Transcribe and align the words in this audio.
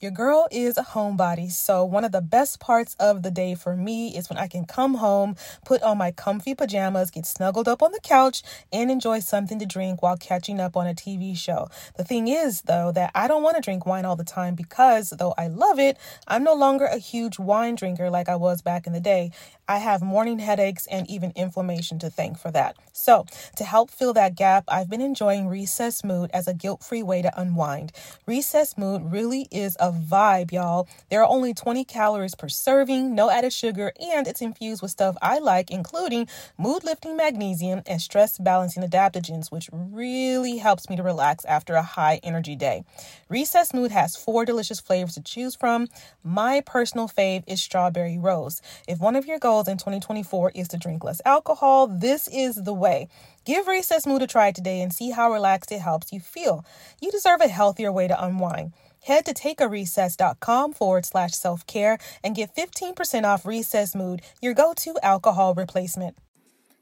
Your 0.00 0.12
girl 0.12 0.46
is 0.52 0.78
a 0.78 0.82
homebody, 0.84 1.50
so 1.50 1.84
one 1.84 2.04
of 2.04 2.12
the 2.12 2.20
best 2.20 2.60
parts 2.60 2.94
of 3.00 3.24
the 3.24 3.32
day 3.32 3.56
for 3.56 3.74
me 3.74 4.16
is 4.16 4.30
when 4.30 4.38
I 4.38 4.46
can 4.46 4.64
come 4.64 4.94
home, 4.94 5.34
put 5.64 5.82
on 5.82 5.98
my 5.98 6.12
comfy 6.12 6.54
pajamas, 6.54 7.10
get 7.10 7.26
snuggled 7.26 7.66
up 7.66 7.82
on 7.82 7.90
the 7.90 7.98
couch, 7.98 8.44
and 8.72 8.92
enjoy 8.92 9.18
something 9.18 9.58
to 9.58 9.66
drink 9.66 10.00
while 10.00 10.16
catching 10.16 10.60
up 10.60 10.76
on 10.76 10.86
a 10.86 10.94
TV 10.94 11.36
show. 11.36 11.68
The 11.96 12.04
thing 12.04 12.28
is, 12.28 12.62
though, 12.62 12.92
that 12.92 13.10
I 13.12 13.26
don't 13.26 13.42
want 13.42 13.56
to 13.56 13.60
drink 13.60 13.86
wine 13.86 14.04
all 14.04 14.14
the 14.14 14.22
time 14.22 14.54
because, 14.54 15.10
though 15.10 15.34
I 15.36 15.48
love 15.48 15.80
it, 15.80 15.98
I'm 16.28 16.44
no 16.44 16.54
longer 16.54 16.84
a 16.84 16.98
huge 16.98 17.40
wine 17.40 17.74
drinker 17.74 18.08
like 18.08 18.28
I 18.28 18.36
was 18.36 18.62
back 18.62 18.86
in 18.86 18.92
the 18.92 19.00
day. 19.00 19.32
I 19.66 19.78
have 19.78 20.00
morning 20.00 20.38
headaches 20.38 20.86
and 20.86 21.10
even 21.10 21.32
inflammation 21.34 21.98
to 21.98 22.08
thank 22.08 22.38
for 22.38 22.52
that. 22.52 22.76
So, 22.92 23.26
to 23.56 23.64
help 23.64 23.90
fill 23.90 24.12
that 24.14 24.36
gap, 24.36 24.64
I've 24.68 24.88
been 24.88 25.00
enjoying 25.00 25.48
Recess 25.48 26.04
Mood 26.04 26.30
as 26.32 26.46
a 26.46 26.54
guilt 26.54 26.84
free 26.84 27.02
way 27.02 27.20
to 27.20 27.38
unwind. 27.38 27.92
Recess 28.26 28.78
Mood 28.78 29.02
really 29.12 29.48
is 29.50 29.76
a 29.80 29.87
vibe, 29.92 30.52
y'all. 30.52 30.88
There 31.10 31.22
are 31.22 31.28
only 31.28 31.54
20 31.54 31.84
calories 31.84 32.34
per 32.34 32.48
serving, 32.48 33.14
no 33.14 33.30
added 33.30 33.52
sugar, 33.52 33.92
and 34.00 34.26
it's 34.26 34.42
infused 34.42 34.82
with 34.82 34.90
stuff 34.90 35.16
I 35.22 35.38
like, 35.38 35.70
including 35.70 36.28
mood 36.56 36.84
lifting 36.84 37.16
magnesium 37.16 37.82
and 37.86 38.00
stress 38.00 38.38
balancing 38.38 38.82
adaptogens, 38.82 39.50
which 39.50 39.68
really 39.72 40.58
helps 40.58 40.88
me 40.88 40.96
to 40.96 41.02
relax 41.02 41.44
after 41.44 41.74
a 41.74 41.82
high 41.82 42.20
energy 42.22 42.56
day. 42.56 42.84
Recess 43.28 43.74
Mood 43.74 43.90
has 43.90 44.16
four 44.16 44.44
delicious 44.44 44.80
flavors 44.80 45.14
to 45.14 45.22
choose 45.22 45.54
from. 45.54 45.88
My 46.22 46.60
personal 46.60 47.08
fave 47.08 47.44
is 47.46 47.62
strawberry 47.62 48.18
rose. 48.18 48.62
If 48.86 49.00
one 49.00 49.16
of 49.16 49.26
your 49.26 49.38
goals 49.38 49.68
in 49.68 49.78
2024 49.78 50.52
is 50.54 50.68
to 50.68 50.76
drink 50.76 51.04
less 51.04 51.20
alcohol, 51.24 51.86
this 51.86 52.28
is 52.28 52.56
the 52.56 52.74
way. 52.74 53.08
Give 53.44 53.66
Recess 53.66 54.06
Mood 54.06 54.20
a 54.20 54.26
try 54.26 54.52
today 54.52 54.82
and 54.82 54.92
see 54.92 55.10
how 55.10 55.32
relaxed 55.32 55.72
it 55.72 55.80
helps 55.80 56.12
you 56.12 56.20
feel. 56.20 56.66
You 57.00 57.10
deserve 57.10 57.40
a 57.40 57.48
healthier 57.48 57.90
way 57.90 58.06
to 58.06 58.24
unwind. 58.24 58.74
Head 59.08 59.24
to 59.24 59.32
takearecess.com 59.32 60.74
forward 60.74 61.06
slash 61.06 61.32
self 61.32 61.66
care 61.66 61.96
and 62.22 62.36
get 62.36 62.54
15% 62.54 63.24
off 63.24 63.46
Recess 63.46 63.94
Mood, 63.94 64.20
your 64.42 64.52
go 64.52 64.74
to 64.76 64.98
alcohol 65.02 65.54
replacement. 65.54 66.18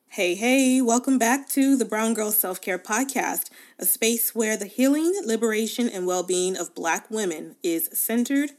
Hey, 0.08 0.34
hey, 0.34 0.83
welcome 0.83 1.18
back 1.18 1.48
to 1.50 1.77
the 1.77 1.84
Brown 1.84 2.14
Girl 2.14 2.33
Self 2.33 2.60
Care 2.60 2.80
Podcast, 2.80 3.50
a 3.78 3.86
space 3.86 4.34
where 4.34 4.56
the 4.56 4.66
healing, 4.66 5.12
liberation, 5.24 5.88
and 5.88 6.05
well 6.05 6.24
being 6.24 6.56
of 6.56 6.74
Black 6.74 7.08
women 7.12 7.55
is 7.62 7.88
centered 7.92 8.50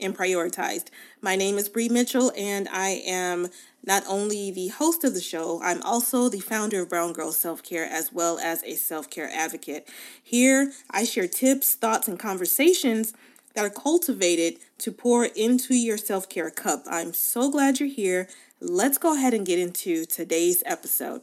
and 0.00 0.16
prioritized. 0.16 0.88
My 1.20 1.36
name 1.36 1.58
is 1.58 1.68
Bre 1.68 1.90
Mitchell, 1.90 2.32
and 2.36 2.68
I 2.68 3.02
am 3.06 3.48
not 3.84 4.04
only 4.08 4.50
the 4.50 4.68
host 4.68 5.04
of 5.04 5.14
the 5.14 5.20
show, 5.20 5.60
I'm 5.62 5.82
also 5.82 6.28
the 6.28 6.40
founder 6.40 6.82
of 6.82 6.88
Brown 6.88 7.12
Girl 7.12 7.32
Self 7.32 7.62
Care 7.62 7.84
as 7.84 8.12
well 8.12 8.38
as 8.38 8.62
a 8.64 8.74
self 8.74 9.10
care 9.10 9.30
advocate. 9.32 9.88
Here, 10.22 10.72
I 10.90 11.04
share 11.04 11.28
tips, 11.28 11.74
thoughts, 11.74 12.08
and 12.08 12.18
conversations 12.18 13.12
that 13.54 13.64
are 13.64 13.70
cultivated 13.70 14.58
to 14.78 14.92
pour 14.92 15.24
into 15.24 15.74
your 15.74 15.98
self 15.98 16.28
care 16.28 16.50
cup. 16.50 16.84
I'm 16.88 17.12
so 17.12 17.50
glad 17.50 17.80
you're 17.80 17.88
here. 17.88 18.28
Let's 18.60 18.98
go 18.98 19.14
ahead 19.14 19.34
and 19.34 19.46
get 19.46 19.58
into 19.58 20.04
today's 20.04 20.62
episode. 20.66 21.22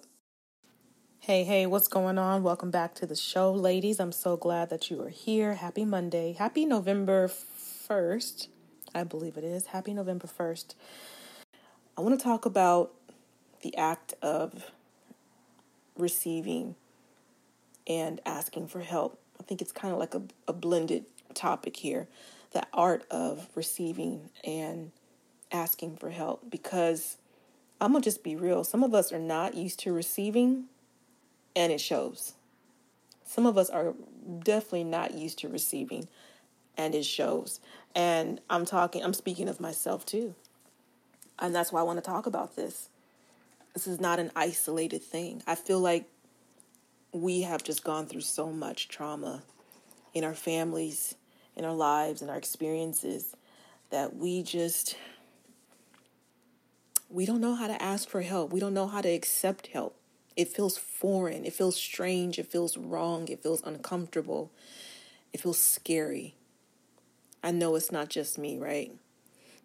Hey, 1.20 1.44
hey, 1.44 1.66
what's 1.66 1.88
going 1.88 2.18
on? 2.18 2.44
Welcome 2.44 2.72
back 2.72 2.94
to 2.96 3.08
the 3.08 3.16
show, 3.16 3.52
ladies. 3.52 4.00
I'm 4.00 4.12
so 4.12 4.38
glad 4.38 4.70
that 4.70 4.92
you 4.92 5.02
are 5.02 5.10
here. 5.10 5.56
Happy 5.56 5.84
Monday. 5.84 6.34
Happy 6.34 6.66
November 6.66 7.28
1st. 7.28 8.48
I 8.96 9.04
believe 9.04 9.36
it 9.36 9.44
is. 9.44 9.68
Happy 9.68 9.94
November 9.94 10.26
1st. 10.26 10.74
I 11.98 12.02
want 12.02 12.18
to 12.18 12.24
talk 12.24 12.46
about 12.46 12.94
the 13.62 13.76
act 13.76 14.14
of 14.22 14.72
receiving 15.98 16.76
and 17.86 18.22
asking 18.26 18.68
for 18.68 18.80
help. 18.80 19.20
I 19.38 19.44
think 19.44 19.62
it's 19.62 19.74
kind 19.74 19.94
of 19.94 20.00
like 20.00 20.16
a, 20.16 20.22
a 20.48 20.54
blended 20.54 21.06
topic 21.34 21.76
here 21.76 22.08
the 22.54 22.66
art 22.74 23.06
of 23.12 23.50
receiving 23.54 24.30
and 24.46 24.92
asking 25.52 25.98
for 25.98 26.10
help 26.10 26.50
because 26.50 27.18
I'm 27.82 27.92
going 27.92 28.02
to 28.02 28.10
just 28.10 28.24
be 28.24 28.38
real. 28.38 28.64
Some 28.64 28.82
of 28.82 28.94
us 28.94 29.12
are 29.12 29.20
not 29.20 29.56
used 29.56 29.80
to 29.80 29.92
receiving 29.92 30.68
and 31.54 31.74
it 31.74 31.82
shows. 31.82 32.32
Some 33.26 33.46
of 33.46 33.58
us 33.58 33.70
are 33.70 33.94
definitely 34.40 34.86
not 34.86 35.16
used 35.16 35.40
to 35.40 35.50
receiving 35.50 36.08
and 36.78 36.96
it 36.96 37.06
shows. 37.06 37.60
And 37.96 38.42
I'm 38.50 38.66
talking, 38.66 39.04
I'm 39.04 39.14
speaking 39.14 39.48
of 39.48 39.60
myself 39.60 40.06
too. 40.06 40.36
And 41.40 41.54
that's 41.54 41.72
why 41.72 41.80
I 41.80 41.84
want 41.84 41.98
to 41.98 42.06
talk 42.10 42.26
about 42.26 42.56
this. 42.56 42.90
This 43.74 43.88
is 43.88 44.00
not 44.00 44.20
an 44.20 44.32
isolated 44.36 45.02
thing. 45.02 45.44
I 45.46 45.56
feel 45.56 45.80
like 45.80 46.06
we 47.12 47.42
have 47.42 47.64
just 47.64 47.84
gone 47.84 48.08
through 48.08 48.22
so 48.22 48.52
much 48.52 48.88
trauma 48.88 49.44
in 50.14 50.24
our 50.24 50.34
families, 50.34 51.16
in 51.56 51.66
our 51.66 51.74
lives, 51.74 52.22
in 52.22 52.30
our 52.30 52.38
experiences 52.38 53.36
that 53.90 54.16
we 54.16 54.44
just 54.44 54.98
we 57.10 57.26
don't 57.26 57.42
know 57.42 57.56
how 57.56 57.68
to 57.68 57.82
ask 57.82 58.10
for 58.10 58.22
help. 58.22 58.52
We 58.52 58.60
don't 58.60 58.74
know 58.74 58.88
how 58.88 59.02
to 59.02 59.10
accept 59.10 59.68
help. 59.68 59.96
It 60.36 60.50
feels 60.50 60.78
foreign. 60.78 61.46
It 61.46 61.54
feels 61.54 61.76
strange. 61.78 62.40
It 62.40 62.48
feels 62.48 62.78
wrong. 62.78 63.28
It 63.30 63.42
feels 63.42 63.62
uncomfortable. 63.64 64.52
It 65.32 65.42
feels 65.42 65.60
scary. 65.60 66.36
I 67.46 67.52
know 67.52 67.76
it's 67.76 67.92
not 67.92 68.10
just 68.10 68.40
me, 68.40 68.58
right? 68.58 68.92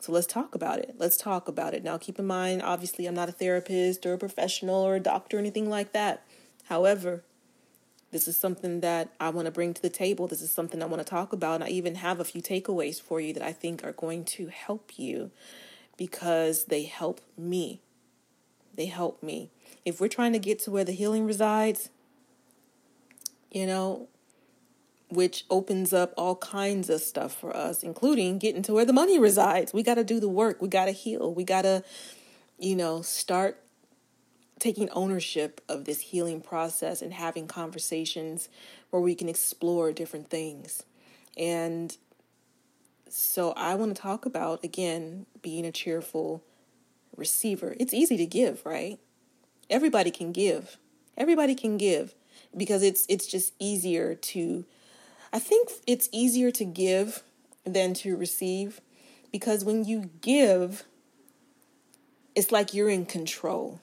So 0.01 0.13
let's 0.13 0.27
talk 0.27 0.55
about 0.55 0.81
it. 0.81 0.97
Let's 0.99 1.17
talk 1.17 1.49
about 1.49 1.73
it. 1.73 1.83
Now, 1.83 1.97
keep 1.97 2.19
in 2.19 2.27
mind, 2.27 2.61
obviously, 2.61 3.07
I'm 3.07 3.15
not 3.15 3.31
a 3.31 3.33
therapist 3.33 4.05
or 4.05 4.13
a 4.13 4.19
professional 4.19 4.77
or 4.77 4.97
a 4.97 5.01
doctor 5.01 5.39
or 5.39 5.41
anything 5.41 5.71
like 5.71 5.93
that. 5.93 6.23
However, 6.65 7.25
this 8.11 8.29
is 8.29 8.37
something 8.37 8.81
that 8.81 9.15
I 9.19 9.31
want 9.31 9.47
to 9.47 9.51
bring 9.51 9.73
to 9.73 9.81
the 9.81 9.89
table. 9.89 10.27
This 10.27 10.43
is 10.43 10.53
something 10.53 10.83
I 10.83 10.87
want 10.87 11.01
to 11.01 11.09
talk 11.09 11.33
about. 11.33 11.55
And 11.55 11.65
I 11.65 11.69
even 11.69 11.95
have 11.97 12.21
a 12.21 12.25
few 12.25 12.43
takeaways 12.43 13.01
for 13.01 13.19
you 13.19 13.33
that 13.33 13.43
I 13.43 13.53
think 13.53 13.83
are 13.83 13.93
going 13.93 14.25
to 14.27 14.49
help 14.49 14.99
you 14.99 15.31
because 15.97 16.67
they 16.67 16.83
help 16.83 17.23
me. 17.39 17.81
They 18.75 18.87
help 18.87 19.23
me. 19.23 19.51
If 19.87 20.03
we're 20.03 20.09
trying 20.09 20.35
to 20.35 20.39
get 20.39 20.59
to 20.61 20.71
where 20.71 20.85
the 20.85 20.93
healing 20.93 21.25
resides, 21.25 21.89
you 23.51 23.67
know, 23.67 24.09
which 25.11 25.45
opens 25.51 25.93
up 25.93 26.15
all 26.17 26.37
kinds 26.37 26.89
of 26.89 27.01
stuff 27.01 27.33
for 27.39 27.55
us, 27.57 27.83
including 27.83 28.39
getting 28.39 28.63
to 28.63 28.73
where 28.73 28.85
the 28.85 28.93
money 28.93 29.19
resides. 29.19 29.73
We 29.73 29.83
got 29.83 29.95
to 29.97 30.05
do 30.05 30.21
the 30.21 30.29
work. 30.29 30.63
We 30.63 30.69
got 30.69 30.87
to 30.87 30.93
heal. 30.93 31.35
We 31.35 31.45
got 31.45 31.63
to, 31.63 31.83
you 32.59 32.77
know, 32.77 33.03
start 33.03 33.63
taking 34.59 34.91
ownership 34.91 35.61
of 35.69 35.85
this 35.85 36.01
healing 36.01 36.41
process 36.41 37.03
and 37.03 37.13
having 37.13 37.47
conversations 37.47 38.49
where 38.91 39.03
we 39.03 39.15
can 39.15 39.29
explore 39.29 39.93
different 39.93 40.29
things. 40.29 40.85
And 41.37 41.97
so 43.09 43.53
I 43.53 43.75
want 43.75 43.95
to 43.97 44.01
talk 44.01 44.27
about, 44.27 44.63
again, 44.63 45.27
being 45.43 45.65
a 45.65 45.73
cheerful 45.73 46.45
receiver. 47.17 47.75
It's 47.81 47.95
easy 47.95 48.17
to 48.17 48.27
give, 48.27 48.65
right? 48.65 48.99
Everybody 49.69 50.11
can 50.11 50.33
give. 50.33 50.77
Everybody 51.17 51.55
can 51.55 51.77
give 51.77 52.15
because 52.57 52.83
it's 52.83 53.07
it's 53.09 53.27
just 53.27 53.53
easier 53.59 54.15
to 54.15 54.65
I 55.33 55.39
think 55.39 55.71
it's 55.87 56.09
easier 56.13 56.51
to 56.53 56.65
give 56.65 57.23
than 57.65 57.95
to 57.95 58.17
receive 58.17 58.81
because 59.33 59.65
when 59.65 59.85
you 59.85 60.11
give, 60.21 60.85
it's 62.35 62.51
like 62.51 62.75
you're 62.75 62.89
in 62.89 63.07
control. 63.07 63.81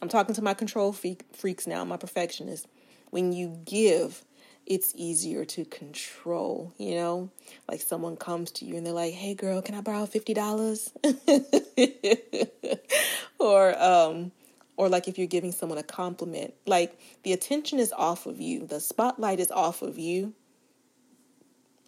I'm 0.00 0.08
talking 0.08 0.34
to 0.34 0.42
my 0.42 0.54
control 0.54 0.92
freaks 0.92 1.66
now, 1.66 1.84
my 1.84 1.96
perfectionists. 1.96 2.68
When 3.10 3.32
you 3.32 3.58
give, 3.64 4.22
it's 4.66 4.92
easier 4.94 5.44
to 5.46 5.64
control, 5.64 6.72
you 6.76 6.94
know? 6.94 7.30
Like 7.68 7.80
someone 7.80 8.16
comes 8.16 8.50
to 8.52 8.64
you 8.64 8.76
and 8.76 8.86
they're 8.86 8.92
like, 8.92 9.14
hey 9.14 9.34
girl, 9.34 9.62
can 9.62 9.74
I 9.74 9.80
borrow 9.80 10.06
$50? 10.06 10.92
or, 13.38 13.82
um, 13.82 14.32
or 14.76 14.88
like 14.88 15.08
if 15.08 15.18
you're 15.18 15.26
giving 15.26 15.52
someone 15.52 15.78
a 15.78 15.82
compliment, 15.82 16.54
like 16.66 16.98
the 17.22 17.32
attention 17.32 17.78
is 17.78 17.92
off 17.92 18.26
of 18.26 18.40
you, 18.40 18.66
the 18.66 18.80
spotlight 18.80 19.40
is 19.40 19.50
off 19.50 19.82
of 19.82 19.98
you 19.98 20.34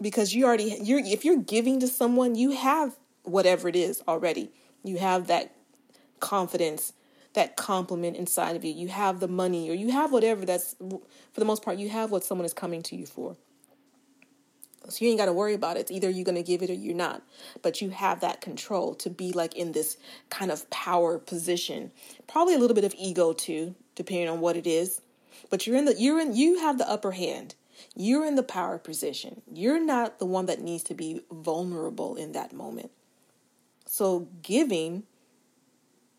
because 0.00 0.34
you 0.34 0.46
already 0.46 0.76
you're 0.82 1.00
if 1.00 1.24
you're 1.24 1.42
giving 1.42 1.80
to 1.80 1.88
someone, 1.88 2.34
you 2.34 2.52
have 2.52 2.96
whatever 3.24 3.68
it 3.68 3.76
is 3.76 4.02
already. 4.08 4.50
You 4.84 4.98
have 4.98 5.26
that 5.26 5.54
confidence, 6.20 6.92
that 7.34 7.56
compliment 7.56 8.16
inside 8.16 8.56
of 8.56 8.64
you. 8.64 8.72
You 8.72 8.88
have 8.88 9.20
the 9.20 9.28
money 9.28 9.68
or 9.70 9.74
you 9.74 9.90
have 9.90 10.12
whatever 10.12 10.44
that's 10.44 10.74
for 10.78 11.40
the 11.40 11.44
most 11.44 11.62
part 11.62 11.78
you 11.78 11.88
have 11.88 12.10
what 12.10 12.24
someone 12.24 12.46
is 12.46 12.54
coming 12.54 12.82
to 12.84 12.96
you 12.96 13.06
for. 13.06 13.36
So 14.88 15.04
you 15.04 15.10
ain't 15.10 15.18
got 15.18 15.26
to 15.26 15.32
worry 15.32 15.54
about 15.54 15.76
it. 15.76 15.80
It's 15.80 15.90
either 15.90 16.08
you're 16.08 16.24
going 16.24 16.36
to 16.36 16.42
give 16.42 16.62
it 16.62 16.70
or 16.70 16.74
you're 16.74 16.94
not. 16.94 17.22
But 17.62 17.80
you 17.80 17.90
have 17.90 18.20
that 18.20 18.40
control 18.40 18.94
to 18.96 19.10
be 19.10 19.32
like 19.32 19.54
in 19.54 19.72
this 19.72 19.96
kind 20.30 20.50
of 20.50 20.68
power 20.70 21.18
position. 21.18 21.92
Probably 22.26 22.54
a 22.54 22.58
little 22.58 22.74
bit 22.74 22.84
of 22.84 22.94
ego 22.98 23.32
too, 23.32 23.74
depending 23.94 24.28
on 24.28 24.40
what 24.40 24.56
it 24.56 24.66
is. 24.66 25.00
But 25.50 25.66
you're 25.66 25.76
in 25.76 25.84
the 25.84 25.94
you're 25.98 26.20
in 26.20 26.34
you 26.34 26.58
have 26.60 26.78
the 26.78 26.88
upper 26.88 27.12
hand. 27.12 27.54
You're 27.94 28.24
in 28.24 28.34
the 28.34 28.42
power 28.42 28.78
position. 28.78 29.42
You're 29.52 29.80
not 29.80 30.18
the 30.18 30.26
one 30.26 30.46
that 30.46 30.60
needs 30.60 30.82
to 30.84 30.94
be 30.94 31.20
vulnerable 31.30 32.16
in 32.16 32.32
that 32.32 32.52
moment. 32.52 32.90
So 33.86 34.28
giving 34.42 35.04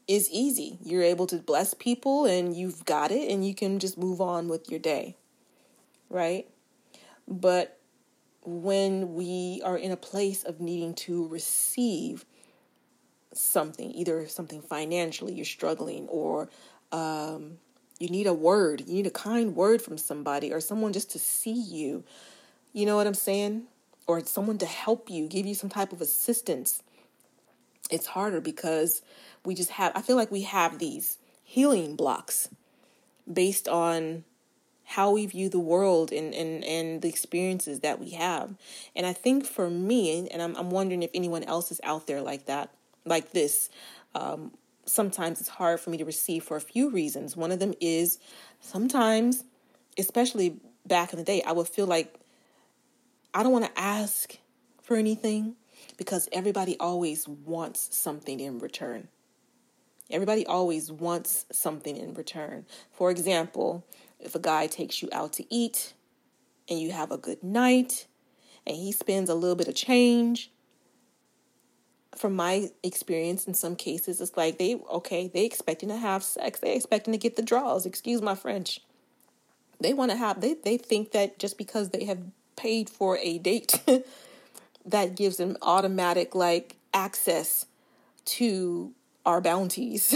is 0.08 0.30
easy. 0.32 0.80
You're 0.84 1.04
able 1.04 1.28
to 1.28 1.38
bless 1.38 1.74
people 1.74 2.26
and 2.26 2.56
you've 2.56 2.86
got 2.86 3.12
it 3.12 3.30
and 3.30 3.46
you 3.46 3.54
can 3.54 3.80
just 3.80 3.98
move 3.98 4.22
on 4.22 4.48
with 4.48 4.70
your 4.70 4.80
day. 4.80 5.18
Right? 6.10 6.48
But 7.28 7.79
when 8.44 9.14
we 9.14 9.62
are 9.64 9.78
in 9.78 9.92
a 9.92 9.98
place 9.98 10.44
of 10.44 10.60
needing 10.60 10.94
to 10.94 11.28
receive 11.28 12.26
something, 13.34 13.92
either 13.92 14.28
something 14.28 14.62
financially 14.62 15.34
you're 15.34 15.46
struggling, 15.46 16.08
or 16.08 16.50
um, 16.92 17.58
you 18.00 18.10
need 18.10 18.28
a 18.28 18.34
word, 18.34 18.84
you 18.88 18.94
need 18.94 19.08
a 19.08 19.12
kind 19.12 19.56
word 19.56 19.82
from 19.82 19.98
somebody, 19.98 20.52
or 20.52 20.60
someone 20.60 20.94
just 20.94 21.12
to 21.12 21.20
see 21.20 21.52
you. 21.52 22.04
You 22.74 22.86
know 22.86 22.96
what 22.96 23.08
I'm 23.08 23.14
saying? 23.14 23.64
Or 24.08 24.26
someone 24.26 24.58
to 24.60 24.66
help 24.66 25.10
you, 25.10 25.28
give 25.28 25.46
you 25.46 25.56
some 25.56 25.70
type 25.70 25.92
of 25.92 26.02
assistance. 26.02 26.82
It's 27.92 28.08
harder 28.08 28.42
because 28.42 29.02
we 29.46 29.56
just 29.56 29.72
have, 29.72 29.92
I 29.96 30.02
feel 30.02 30.16
like 30.16 30.32
we 30.32 30.44
have 30.44 30.80
these 30.80 31.18
healing 31.44 31.96
blocks 31.96 32.50
based 33.32 33.68
on 33.68 34.24
how 34.90 35.12
we 35.12 35.24
view 35.28 35.50
the 35.50 35.60
world 35.60 36.12
and, 36.12 36.34
and, 36.34 36.64
and 36.64 37.04
the 37.04 37.08
experiences 37.08 37.82
that 37.82 38.00
we 38.00 38.10
have. 38.10 38.56
And 38.96 39.06
I 39.06 39.14
think 39.14 39.46
for 39.46 39.70
me, 39.70 40.28
and 40.32 40.42
I'm, 40.42 40.56
I'm 40.56 40.72
wondering 40.72 41.04
if 41.04 41.12
anyone 41.14 41.44
else 41.44 41.72
is 41.72 41.80
out 41.84 42.08
there 42.08 42.22
like 42.22 42.48
that, 42.48 42.72
like 43.06 43.32
this, 43.32 43.70
um, 44.16 44.52
sometimes 44.86 45.40
it's 45.40 45.50
hard 45.50 45.80
for 45.80 45.92
me 45.92 45.98
to 45.98 46.06
receive 46.06 46.44
for 46.44 46.58
a 46.58 46.62
few 46.62 46.90
reasons. 46.90 47.38
One 47.38 47.52
of 47.52 47.60
them 47.60 47.76
is 47.80 48.18
sometimes, 48.62 49.44
especially 49.96 50.60
back 50.88 51.14
in 51.14 51.20
the 51.20 51.26
day, 51.26 51.44
I 51.44 51.52
would 51.52 51.68
feel 51.68 51.86
like 51.86 52.20
I 53.32 53.44
don't 53.44 53.52
want 53.52 53.66
to 53.66 53.80
ask 53.80 54.40
for 54.82 54.98
anything 54.98 55.54
because 55.98 56.28
everybody 56.32 56.76
always 56.80 57.28
wants 57.28 57.96
something 57.96 58.40
in 58.40 58.58
return. 58.58 59.08
Everybody 60.10 60.48
always 60.48 60.92
wants 60.92 61.46
something 61.52 61.96
in 61.96 62.16
return. 62.16 62.66
For 62.92 63.12
example, 63.12 63.86
if 64.20 64.36
a 64.36 64.40
guy 64.40 64.68
takes 64.68 65.02
you 65.02 65.10
out 65.12 65.34
to 65.34 65.54
eat 65.54 65.94
and 66.68 66.80
you 66.80 66.92
have 66.92 67.12
a 67.12 67.18
good 67.18 67.44
night 67.44 68.08
and 68.66 68.76
he 68.76 68.92
spends 68.92 69.30
a 69.30 69.36
little 69.36 69.56
bit 69.56 69.68
of 69.68 69.76
change, 69.76 70.52
from 72.16 72.36
my 72.36 72.70
experience 72.84 73.48
in 73.48 73.54
some 73.54 73.76
cases, 73.76 74.20
it's 74.20 74.36
like 74.36 74.58
they 74.58 74.76
okay, 74.92 75.30
they 75.34 75.46
expecting 75.46 75.90
to 75.90 75.96
have 75.96 76.24
sex, 76.24 76.60
they 76.60 76.76
expecting 76.76 77.14
to 77.14 77.18
get 77.18 77.36
the 77.36 77.42
draws, 77.42 77.86
excuse 77.86 78.22
my 78.22 78.36
French. 78.36 78.82
They 79.80 79.94
want 79.94 80.12
to 80.12 80.18
have 80.18 80.42
they 80.42 80.56
they 80.56 80.78
think 80.78 81.12
that 81.12 81.40
just 81.40 81.58
because 81.58 81.90
they 81.90 82.04
have 82.06 82.20
paid 82.58 82.90
for 82.90 83.18
a 83.18 83.38
date 83.38 83.82
that 84.86 85.16
gives 85.16 85.38
them 85.38 85.56
automatic 85.62 86.36
like 86.36 86.76
access 86.94 87.66
to 88.26 88.92
our 89.26 89.40
bounties. 89.40 90.14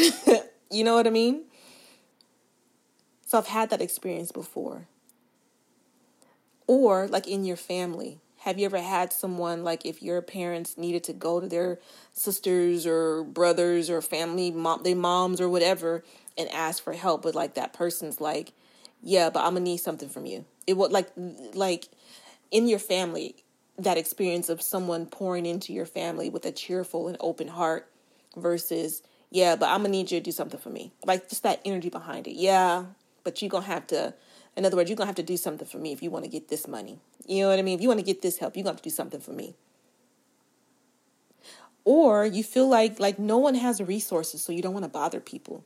you 0.72 0.84
know 0.84 0.96
what 0.96 1.08
I 1.08 1.12
mean? 1.12 1.46
So 3.34 3.40
I've 3.40 3.48
had 3.48 3.72
that 3.72 3.82
experience 3.82 4.32
before. 4.32 4.86
Or 6.68 7.08
like 7.08 7.28
in 7.28 7.44
your 7.46 7.58
family. 7.58 8.20
Have 8.42 8.60
you 8.60 8.66
ever 8.68 8.78
had 8.80 9.12
someone 9.12 9.64
like 9.64 9.88
if 9.88 10.04
your 10.04 10.22
parents 10.22 10.78
needed 10.78 11.04
to 11.06 11.14
go 11.14 11.40
to 11.40 11.48
their 11.48 11.80
sisters 12.12 12.86
or 12.86 13.24
brothers 13.24 13.90
or 13.90 14.04
family 14.04 14.52
mom 14.52 14.84
their 14.84 14.96
moms 14.96 15.42
or 15.42 15.50
whatever 15.50 16.04
and 16.38 16.48
ask 16.50 16.84
for 16.84 16.94
help 16.94 17.24
but 17.24 17.34
like 17.34 17.56
that 17.56 17.74
person's 17.74 18.22
like, 18.22 18.52
"Yeah, 19.02 19.32
but 19.32 19.44
I'm 19.44 19.56
to 19.56 19.62
need 19.62 19.78
something 19.78 20.10
from 20.10 20.28
you." 20.28 20.46
It 20.68 20.78
would 20.78 20.92
like 20.92 21.10
like 21.56 21.88
in 22.52 22.68
your 22.68 22.78
family 22.78 23.38
that 23.80 23.98
experience 23.98 24.48
of 24.48 24.62
someone 24.62 25.08
pouring 25.08 25.48
into 25.48 25.74
your 25.74 25.88
family 25.88 26.30
with 26.30 26.46
a 26.46 26.52
cheerful 26.52 27.08
and 27.08 27.18
open 27.20 27.48
heart 27.48 27.90
versus 28.38 29.02
yeah, 29.32 29.56
but 29.56 29.70
I'm 29.70 29.80
gonna 29.80 29.90
need 29.90 30.12
you 30.12 30.20
to 30.20 30.24
do 30.24 30.32
something 30.32 30.60
for 30.60 30.70
me. 30.70 30.92
Like 31.04 31.30
just 31.30 31.42
that 31.42 31.62
energy 31.66 31.90
behind 31.90 32.28
it. 32.28 32.36
Yeah, 32.36 32.86
but 33.24 33.42
you're 33.42 33.50
gonna 33.50 33.66
have 33.66 33.88
to 33.88 34.14
in 34.56 34.66
other 34.66 34.78
words 34.78 34.90
you're 34.90 34.98
gonna 34.98 35.08
have 35.08 35.16
to 35.16 35.24
do 35.24 35.38
something 35.38 35.68
for 35.68 35.78
me 35.78 35.92
if 35.92 36.04
you 36.04 36.10
want 36.10 36.26
to 36.26 36.32
get 36.32 36.50
this 36.50 36.68
money. 36.68 37.00
You 37.26 37.44
know 37.44 37.50
what 37.50 37.60
i 37.60 37.62
mean? 37.62 37.76
If 37.76 37.82
you 37.82 37.88
want 37.88 38.00
to 38.00 38.06
get 38.06 38.22
this 38.22 38.38
help 38.38 38.56
you're 38.56 38.64
gonna 38.64 38.74
have 38.74 38.82
to 38.82 38.90
do 38.90 38.94
something 38.94 39.20
for 39.20 39.32
me. 39.32 39.56
Or 41.86 42.26
you 42.26 42.44
feel 42.44 42.68
like 42.68 43.00
like 43.00 43.20
no 43.20 43.38
one 43.38 43.56
has 43.56 43.78
the 43.78 43.86
resources 43.86 44.42
so 44.42 44.52
you 44.52 44.62
don't 44.62 44.74
want 44.74 44.86
to 44.86 44.90
bother 44.90 45.20
people. 45.20 45.64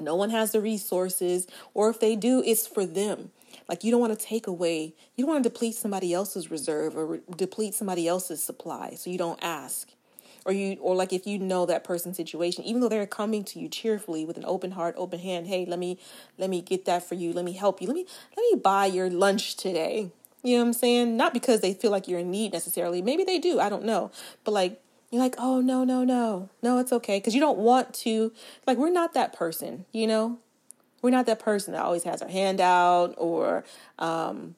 No 0.00 0.14
one 0.14 0.30
has 0.30 0.52
the 0.52 0.60
resources 0.60 1.46
or 1.74 1.90
if 1.90 2.00
they 2.00 2.16
do 2.16 2.42
it's 2.44 2.66
for 2.66 2.86
them. 2.86 3.30
Like 3.68 3.84
you 3.84 3.90
don't 3.90 4.00
want 4.00 4.18
to 4.18 4.24
take 4.24 4.46
away 4.46 4.94
you 5.16 5.24
don't 5.24 5.32
want 5.32 5.44
to 5.44 5.50
deplete 5.50 5.74
somebody 5.74 6.12
else's 6.12 6.50
reserve 6.50 6.96
or 6.96 7.06
re- 7.06 7.20
deplete 7.36 7.74
somebody 7.74 8.08
else's 8.08 8.42
supply 8.42 8.94
so 8.94 9.10
you 9.10 9.18
don't 9.18 9.38
ask 9.42 9.88
or 10.44 10.52
you 10.52 10.76
or 10.80 10.94
like 10.94 11.12
if 11.12 11.26
you 11.26 11.38
know 11.38 11.66
that 11.66 11.84
person's 11.84 12.16
situation 12.16 12.64
even 12.64 12.80
though 12.80 12.88
they're 12.88 13.06
coming 13.06 13.44
to 13.44 13.58
you 13.58 13.68
cheerfully 13.68 14.24
with 14.24 14.36
an 14.36 14.44
open 14.46 14.72
heart 14.72 14.94
open 14.96 15.18
hand 15.18 15.46
hey 15.46 15.64
let 15.66 15.78
me 15.78 15.98
let 16.38 16.50
me 16.50 16.60
get 16.62 16.84
that 16.86 17.02
for 17.06 17.14
you. 17.14 17.32
Let 17.32 17.44
me 17.44 17.52
help 17.52 17.80
you. 17.80 17.86
Let 17.86 17.94
me 17.94 18.06
let 18.36 18.44
me 18.50 18.60
buy 18.60 18.86
your 18.86 19.10
lunch 19.10 19.56
today. 19.56 20.10
You 20.42 20.56
know 20.56 20.62
what 20.62 20.68
i'm 20.68 20.72
saying? 20.72 21.16
Not 21.16 21.34
because 21.34 21.60
they 21.60 21.74
feel 21.74 21.90
like 21.90 22.08
you're 22.08 22.20
in 22.20 22.30
need 22.30 22.52
necessarily. 22.52 23.02
Maybe 23.02 23.24
they 23.24 23.38
do. 23.38 23.60
I 23.60 23.68
don't 23.68 23.84
know. 23.84 24.10
But 24.44 24.52
like 24.52 24.80
you're 25.10 25.22
like 25.22 25.34
oh 25.38 25.60
no 25.60 25.84
no 25.84 26.04
no. 26.04 26.48
No 26.62 26.78
it's 26.78 26.92
okay. 26.92 27.18
Because 27.18 27.34
you 27.34 27.40
don't 27.40 27.58
want 27.58 27.92
to 27.94 28.32
like 28.66 28.78
we're 28.78 28.90
not 28.90 29.14
that 29.14 29.32
person 29.32 29.84
you 29.92 30.06
know? 30.06 30.38
We're 31.02 31.10
not 31.10 31.26
that 31.26 31.40
person 31.40 31.72
that 31.72 31.82
always 31.82 32.04
has 32.04 32.20
our 32.20 32.28
hand 32.28 32.60
out 32.60 33.14
or 33.16 33.64
um, 33.98 34.54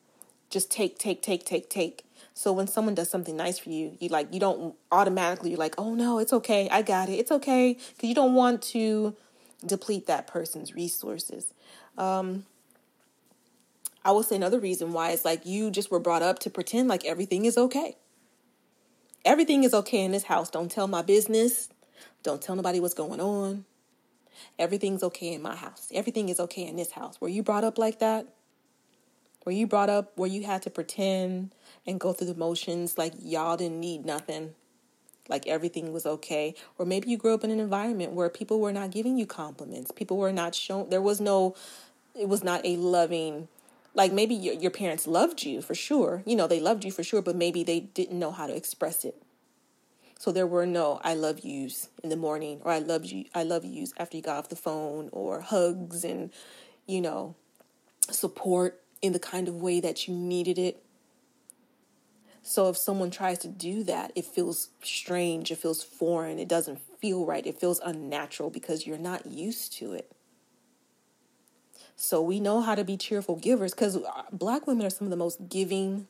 just 0.51 0.73
take 0.73 0.99
take 0.99 1.23
take 1.23 1.45
take 1.45 1.71
take 1.71 2.05
so 2.35 2.53
when 2.53 2.67
someone 2.67 2.95
does 2.95 3.11
something 3.11 3.37
nice 3.37 3.59
for 3.59 3.71
you, 3.71 3.97
you 4.01 4.09
like 4.09 4.33
you 4.33 4.41
don't 4.41 4.75
automatically 4.91 5.51
you're 5.51 5.59
like, 5.59 5.75
"Oh 5.79 5.95
no, 5.95 6.19
it's 6.19 6.33
okay. 6.33 6.69
I 6.71 6.83
got 6.83 7.09
it. 7.09 7.15
It's 7.15 7.33
okay." 7.33 7.75
Cuz 7.75 8.09
you 8.09 8.15
don't 8.15 8.35
want 8.35 8.63
to 8.75 9.15
deplete 9.65 10.07
that 10.07 10.27
person's 10.27 10.75
resources. 10.75 11.53
Um 11.99 12.47
I 14.05 14.11
will 14.11 14.23
say 14.23 14.37
another 14.37 14.59
reason 14.59 14.93
why 14.93 15.11
is 15.11 15.25
like 15.25 15.47
you 15.47 15.71
just 15.71 15.91
were 15.91 16.01
brought 16.01 16.23
up 16.23 16.39
to 16.41 16.51
pretend 16.51 16.89
like 16.89 17.05
everything 17.05 17.45
is 17.45 17.57
okay. 17.57 17.97
Everything 19.25 19.63
is 19.63 19.73
okay 19.73 20.03
in 20.03 20.11
this 20.11 20.25
house. 20.25 20.51
Don't 20.51 20.71
tell 20.71 20.89
my 20.89 21.03
business. 21.03 21.69
Don't 22.23 22.43
tell 22.43 22.57
nobody 22.57 22.81
what's 22.81 22.95
going 22.95 23.21
on. 23.21 23.65
Everything's 24.59 25.03
okay 25.05 25.35
in 25.35 25.43
my 25.43 25.55
house. 25.55 25.89
Everything 25.93 26.29
is 26.29 26.41
okay 26.41 26.67
in 26.67 26.77
this 26.77 26.93
house. 26.93 27.21
Were 27.21 27.29
you 27.29 27.43
brought 27.43 27.63
up 27.63 27.79
like 27.79 28.01
that? 28.01 28.27
Were 29.45 29.53
you 29.53 29.67
brought 29.67 29.91
up 29.91 30.17
where 30.17 30.29
you 30.29 30.45
had 30.45 30.63
to 30.63 30.71
pretend 30.71 31.53
and 31.87 32.01
go 32.01 32.13
through 32.13 32.29
the 32.29 32.35
motions 32.35 32.97
like 32.97 33.15
y'all 33.21 33.57
didn't 33.57 33.81
need 33.81 34.05
nothing, 34.05 34.55
like 35.29 35.47
everything 35.47 35.93
was 35.93 36.07
okay. 36.07 36.55
Or 36.79 36.87
maybe 36.87 37.09
you 37.09 37.17
grew 37.17 37.35
up 37.35 37.45
in 37.45 37.51
an 37.51 37.61
environment 37.61 38.13
where 38.13 38.29
people 38.29 38.61
were 38.61 38.73
not 38.73 38.91
giving 38.91 39.19
you 39.19 39.27
compliments, 39.27 39.91
people 39.91 40.17
were 40.17 40.33
not 40.33 40.55
shown, 40.55 40.91
there 40.91 41.03
was 41.03 41.21
no, 41.21 41.55
it 42.19 42.29
was 42.29 42.45
not 42.45 42.65
a 42.65 42.77
loving, 42.77 43.49
like 43.95 44.13
maybe 44.13 44.35
your, 44.35 44.55
your 44.55 44.71
parents 44.71 45.07
loved 45.07 45.43
you 45.43 45.61
for 45.61 45.75
sure, 45.75 46.23
you 46.25 46.37
know, 46.37 46.47
they 46.47 46.61
loved 46.61 46.85
you 46.85 46.93
for 46.93 47.03
sure, 47.03 47.23
but 47.23 47.37
maybe 47.37 47.63
they 47.65 47.81
didn't 47.81 48.19
know 48.19 48.31
how 48.31 48.47
to 48.47 48.55
express 48.57 49.05
it. 49.05 49.23
So 50.23 50.31
there 50.31 50.47
were 50.47 50.67
no 50.67 51.01
I 51.03 51.15
love 51.15 51.41
yous 51.41 51.89
in 52.01 52.09
the 52.09 52.17
morning 52.17 52.61
or 52.63 52.71
I 52.71 52.79
love 52.79 53.05
you 53.05 53.25
I 53.35 53.43
love 53.43 53.65
yous 53.65 53.93
after 53.99 54.17
you 54.17 54.23
got 54.23 54.37
off 54.37 54.51
the 54.51 54.55
phone 54.55 55.09
or 55.11 55.41
hugs 55.41 56.05
and 56.05 56.31
you 56.87 57.01
know 57.01 57.35
support 58.09 58.81
in 59.03 59.13
the 59.13 59.19
kind 59.19 59.49
of 59.49 59.57
way 59.57 59.81
that 59.81 60.07
you 60.07 60.15
needed 60.15 60.59
it. 60.59 60.81
So 62.43 62.69
if 62.69 62.77
someone 62.77 63.11
tries 63.11 63.39
to 63.41 63.49
do 63.49 63.85
that, 63.85 64.13
it 64.15 64.25
feels 64.25 64.71
strange, 64.83 65.51
it 65.51 65.59
feels 65.59 65.83
foreign, 65.83 66.39
it 66.39 66.49
doesn't 66.49 66.81
feel 67.01 67.25
right, 67.25 67.47
it 67.47 67.59
feels 67.59 67.81
unnatural 67.81 68.51
because 68.51 68.87
you're 68.87 68.99
not 68.99 69.27
used 69.27 69.73
to 69.75 69.93
it. 69.93 70.11
So 71.97 72.21
we 72.21 72.41
know 72.41 72.61
how 72.61 72.75
to 72.75 72.85
be 72.85 72.97
cheerful 72.97 73.37
givers 73.37 73.73
because 73.73 73.97
uh, 73.97 74.23
black 74.33 74.67
women 74.67 74.85
are 74.85 74.91
some 74.91 75.07
of 75.07 75.11
the 75.11 75.17
most 75.17 75.49
giving, 75.49 76.09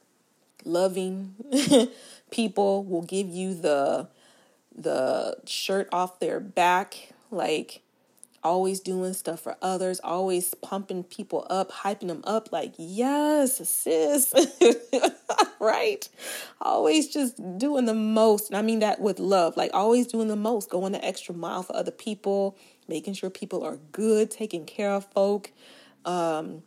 loving 0.64 1.34
people. 2.30 2.84
Will 2.84 3.02
give 3.02 3.28
you 3.28 3.54
the 3.54 4.08
the 4.74 5.36
shirt 5.46 5.88
off 5.92 6.18
their 6.18 6.40
back, 6.40 7.12
like 7.30 7.82
always 8.42 8.80
doing 8.80 9.12
stuff 9.12 9.40
for 9.40 9.56
others, 9.62 10.00
always 10.02 10.54
pumping 10.54 11.04
people 11.04 11.46
up, 11.50 11.70
hyping 11.70 12.08
them 12.08 12.22
up 12.24 12.50
like, 12.52 12.72
yes, 12.76 13.68
sis, 13.68 14.32
right? 15.72 16.08
Always 16.60 17.08
just 17.08 17.36
doing 17.56 17.84
the 17.84 17.94
most. 17.94 18.50
And 18.50 18.56
I 18.56 18.62
mean 18.62 18.80
that 18.80 19.00
with 19.00 19.20
love, 19.20 19.56
like 19.56 19.70
always 19.72 20.08
doing 20.08 20.26
the 20.26 20.36
most, 20.36 20.68
going 20.68 20.92
the 20.92 21.04
extra 21.04 21.34
mile 21.34 21.62
for 21.62 21.76
other 21.76 21.92
people, 21.92 22.58
making 22.88 23.14
sure 23.14 23.30
people 23.30 23.62
are 23.64 23.78
good, 23.92 24.30
taking 24.30 24.66
care 24.66 24.90
of 24.90 25.06
folk. 25.12 25.52
Um, 26.04 26.64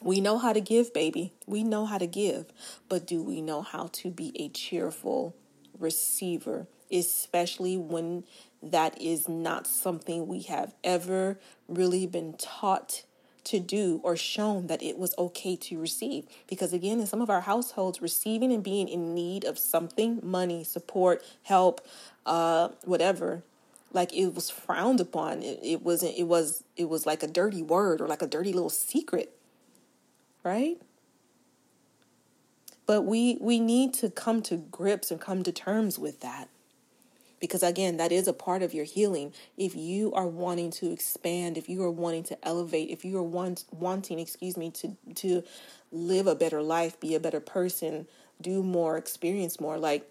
we 0.00 0.20
know 0.20 0.38
how 0.38 0.52
to 0.52 0.60
give, 0.60 0.94
baby. 0.94 1.32
We 1.46 1.64
know 1.64 1.86
how 1.86 1.98
to 1.98 2.06
give, 2.06 2.46
but 2.88 3.04
do 3.04 3.20
we 3.20 3.42
know 3.42 3.62
how 3.62 3.88
to 3.94 4.10
be 4.10 4.32
a 4.40 4.48
cheerful 4.48 5.34
receiver, 5.76 6.68
especially 6.92 7.76
when 7.76 8.24
that 8.62 9.00
is 9.00 9.28
not 9.28 9.66
something 9.66 10.28
we 10.28 10.42
have 10.42 10.72
ever 10.84 11.40
really 11.66 12.06
been 12.06 12.34
taught 12.34 13.02
to 13.44 13.60
do 13.60 14.00
or 14.02 14.16
shown 14.16 14.66
that 14.66 14.82
it 14.82 14.98
was 14.98 15.14
okay 15.18 15.56
to 15.56 15.78
receive. 15.78 16.26
Because 16.48 16.72
again, 16.72 17.00
in 17.00 17.06
some 17.06 17.20
of 17.20 17.30
our 17.30 17.42
households, 17.42 18.02
receiving 18.02 18.52
and 18.52 18.62
being 18.62 18.88
in 18.88 19.14
need 19.14 19.44
of 19.44 19.58
something, 19.58 20.20
money, 20.22 20.64
support, 20.64 21.22
help, 21.44 21.80
uh, 22.26 22.68
whatever, 22.84 23.42
like 23.92 24.12
it 24.12 24.34
was 24.34 24.50
frowned 24.50 25.00
upon. 25.00 25.42
It, 25.42 25.60
it 25.62 25.82
wasn't, 25.82 26.16
it 26.16 26.24
was, 26.24 26.64
it 26.76 26.88
was 26.88 27.06
like 27.06 27.22
a 27.22 27.28
dirty 27.28 27.62
word 27.62 28.00
or 28.00 28.08
like 28.08 28.22
a 28.22 28.26
dirty 28.26 28.52
little 28.52 28.70
secret. 28.70 29.36
Right? 30.42 30.78
But 32.86 33.02
we 33.02 33.38
we 33.40 33.60
need 33.60 33.94
to 33.94 34.10
come 34.10 34.42
to 34.42 34.56
grips 34.56 35.10
and 35.10 35.20
come 35.20 35.42
to 35.42 35.52
terms 35.52 35.98
with 35.98 36.20
that. 36.20 36.48
Because 37.40 37.62
again, 37.62 37.96
that 37.98 38.12
is 38.12 38.26
a 38.26 38.32
part 38.32 38.62
of 38.62 38.72
your 38.72 38.84
healing. 38.84 39.32
If 39.56 39.74
you 39.74 40.12
are 40.12 40.26
wanting 40.26 40.70
to 40.72 40.90
expand, 40.90 41.58
if 41.58 41.68
you 41.68 41.82
are 41.82 41.90
wanting 41.90 42.24
to 42.24 42.38
elevate, 42.46 42.90
if 42.90 43.04
you 43.04 43.18
are 43.18 43.22
want, 43.22 43.64
wanting, 43.70 44.18
excuse 44.18 44.56
me, 44.56 44.70
to 44.70 44.96
to 45.16 45.42
live 45.92 46.26
a 46.26 46.34
better 46.34 46.62
life, 46.62 46.98
be 47.00 47.14
a 47.14 47.20
better 47.20 47.40
person, 47.40 48.06
do 48.40 48.62
more, 48.62 48.96
experience 48.96 49.60
more, 49.60 49.78
like 49.78 50.10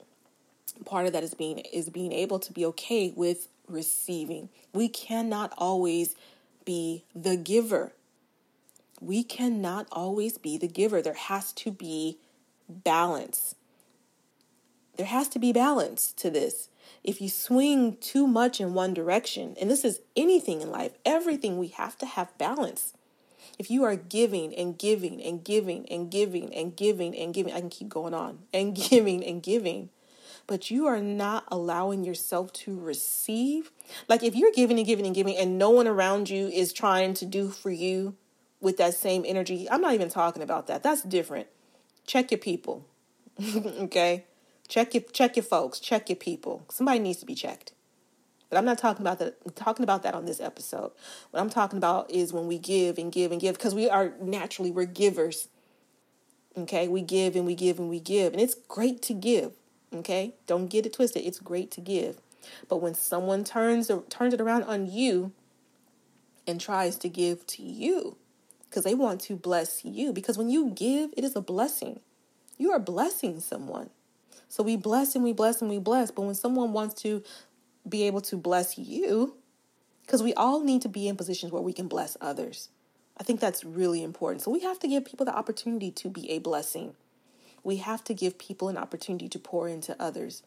part 0.86 1.06
of 1.06 1.14
that 1.14 1.24
is 1.24 1.34
being 1.34 1.60
is 1.60 1.90
being 1.90 2.12
able 2.12 2.40
to 2.40 2.54
be 2.54 2.66
okay 2.66 3.14
with 3.16 3.48
receiving. 3.68 4.50
We 4.74 4.90
cannot 4.90 5.54
always 5.58 6.16
be 6.66 7.04
the 7.16 7.36
giver. 7.36 7.94
We 9.02 9.24
cannot 9.24 9.88
always 9.92 10.38
be 10.38 10.58
the 10.58 10.68
giver. 10.68 11.02
There 11.02 11.14
has 11.14 11.52
to 11.54 11.72
be 11.72 12.20
balance. 12.70 13.56
There 14.96 15.08
has 15.08 15.28
to 15.30 15.40
be 15.40 15.52
balance 15.52 16.14
to 16.14 16.30
this. 16.30 16.70
If 17.04 17.22
you 17.22 17.30
swing 17.30 17.98
too 17.98 18.28
much 18.28 18.62
in 18.62 18.74
one 18.74 18.94
direction, 18.94 19.56
and 19.60 19.70
this 19.70 19.84
is 19.84 20.02
anything 20.16 20.62
in 20.62 20.72
life, 20.72 20.94
everything, 21.06 21.58
we 21.58 21.68
have 21.70 21.98
to 22.00 22.06
have 22.06 22.38
balance. 22.38 22.94
If 23.60 23.70
you 23.70 23.84
are 23.84 23.96
giving 23.96 24.56
and 24.56 24.78
giving 24.78 25.22
and 25.22 25.44
giving 25.44 25.86
and 25.90 26.10
giving 26.10 26.54
and 26.54 26.76
giving 26.76 27.16
and 27.16 27.34
giving, 27.34 27.54
I 27.54 27.60
can 27.60 27.70
keep 27.70 27.90
going 27.90 28.14
on 28.14 28.40
and 28.54 28.76
giving 28.76 29.24
and 29.24 29.44
giving, 29.44 29.90
but 30.48 30.72
you 30.72 30.88
are 30.88 31.02
not 31.02 31.46
allowing 31.50 32.04
yourself 32.04 32.52
to 32.54 32.80
receive. 32.80 33.72
Like 34.08 34.24
if 34.24 34.36
you're 34.36 34.52
giving 34.52 34.78
and 34.78 34.88
giving 34.88 35.06
and 35.06 35.16
giving, 35.16 35.38
and 35.38 35.58
no 35.58 35.70
one 35.70 35.88
around 35.88 36.30
you 36.30 36.48
is 36.48 36.74
trying 36.74 37.14
to 37.16 37.26
do 37.26 37.50
for 37.50 37.70
you 37.70 38.16
with 38.60 38.78
that 38.78 38.94
same 38.94 39.24
energy, 39.28 39.70
I'm 39.70 39.82
not 39.82 39.94
even 39.94 40.10
talking 40.10 40.42
about 40.42 40.68
that. 40.68 40.84
That's 40.84 41.02
different. 41.02 41.48
Check 42.08 42.32
your 42.32 42.40
people. 42.40 42.88
okay? 43.56 44.26
Check 44.74 44.96
your 44.96 45.04
check 45.04 45.36
your 45.36 45.44
folks, 45.44 45.80
check 45.80 46.10
your 46.10 46.16
people. 46.16 46.66
Somebody 46.72 46.98
needs 46.98 47.20
to 47.20 47.28
be 47.28 47.36
checked. 47.36 47.74
But 48.50 48.58
I'm 48.58 48.66
not 48.66 48.80
talking 48.80 49.04
about 49.04 49.20
that 49.20 49.38
I'm 49.46 49.52
talking 49.52 49.84
about 49.84 50.02
that 50.02 50.16
on 50.16 50.26
this 50.26 50.42
episode. 50.42 50.94
What 51.30 51.40
I'm 51.40 51.52
talking 51.52 51.78
about 51.78 52.10
is 52.10 52.34
when 52.34 52.48
we 52.48 52.58
give 52.58 52.98
and 52.98 53.12
give 53.12 53.32
and 53.32 53.40
give 53.40 53.54
because 53.54 53.76
we 53.76 53.88
are 53.88 54.14
naturally 54.20 54.72
we're 54.72 54.86
givers. 54.86 55.48
Okay? 56.58 56.88
We 56.88 57.02
give 57.02 57.36
and 57.36 57.46
we 57.46 57.54
give 57.54 57.78
and 57.78 57.88
we 57.88 58.00
give. 58.00 58.34
And 58.34 58.42
it's 58.42 58.56
great 58.56 59.04
to 59.04 59.14
give. 59.14 59.52
Okay? 59.94 60.34
Don't 60.48 60.72
get 60.72 60.88
it 60.88 60.94
twisted. 60.94 61.24
It's 61.24 61.40
great 61.40 61.70
to 61.70 61.80
give. 61.80 62.18
But 62.68 62.78
when 62.78 62.96
someone 62.96 63.44
turns 63.44 63.92
turns 64.10 64.34
it 64.34 64.42
around 64.42 64.64
on 64.64 64.92
you 64.92 65.34
and 66.48 66.60
tries 66.60 66.96
to 66.98 67.10
give 67.10 67.46
to 67.46 67.62
you 67.62 68.18
because 68.72 68.86
they 68.86 68.96
want 68.96 69.22
to 69.22 69.36
bless 69.36 69.86
you 69.86 70.12
because 70.12 70.36
when 70.36 70.50
you 70.50 70.72
give, 70.72 71.14
it 71.16 71.24
is 71.24 71.36
a 71.36 71.42
blessing. 71.42 72.00
You 72.58 72.72
are 72.72 72.80
blessing 72.80 73.40
someone. 73.40 73.92
So 74.54 74.62
we 74.62 74.76
bless 74.76 75.16
and 75.16 75.24
we 75.24 75.34
bless 75.34 75.62
and 75.62 75.70
we 75.72 75.80
bless. 75.80 76.12
But 76.12 76.22
when 76.22 76.36
someone 76.36 76.74
wants 76.74 77.02
to 77.02 77.24
be 77.90 78.04
able 78.04 78.22
to 78.22 78.38
bless 78.38 78.78
you, 78.78 79.34
because 80.06 80.22
we 80.22 80.32
all 80.36 80.64
need 80.64 80.84
to 80.84 80.90
be 80.90 81.08
in 81.08 81.16
positions 81.16 81.52
where 81.52 81.64
we 81.64 81.74
can 81.74 81.88
bless 81.88 82.16
others. 82.22 82.70
I 83.18 83.24
think 83.24 83.40
that's 83.40 83.66
really 83.66 84.04
important. 84.04 84.44
So 84.44 84.52
we 84.52 84.60
have 84.60 84.78
to 84.82 84.88
give 84.88 85.06
people 85.06 85.26
the 85.26 85.36
opportunity 85.36 85.90
to 85.90 86.08
be 86.08 86.30
a 86.30 86.38
blessing. 86.38 86.94
We 87.64 87.78
have 87.78 88.04
to 88.04 88.14
give 88.14 88.38
people 88.38 88.70
an 88.70 88.78
opportunity 88.78 89.28
to 89.30 89.40
pour 89.40 89.68
into 89.68 90.00
others, 90.00 90.44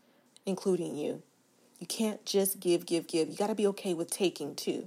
including 0.47 0.95
you. 0.95 1.25
You 1.81 1.89
can't 1.89 2.25
just 2.25 2.61
give, 2.61 2.87
give, 2.87 3.09
give. 3.09 3.29
You 3.29 3.35
got 3.35 3.49
to 3.49 3.57
be 3.57 3.67
okay 3.67 3.93
with 3.93 4.09
taking 4.09 4.55
too. 4.55 4.87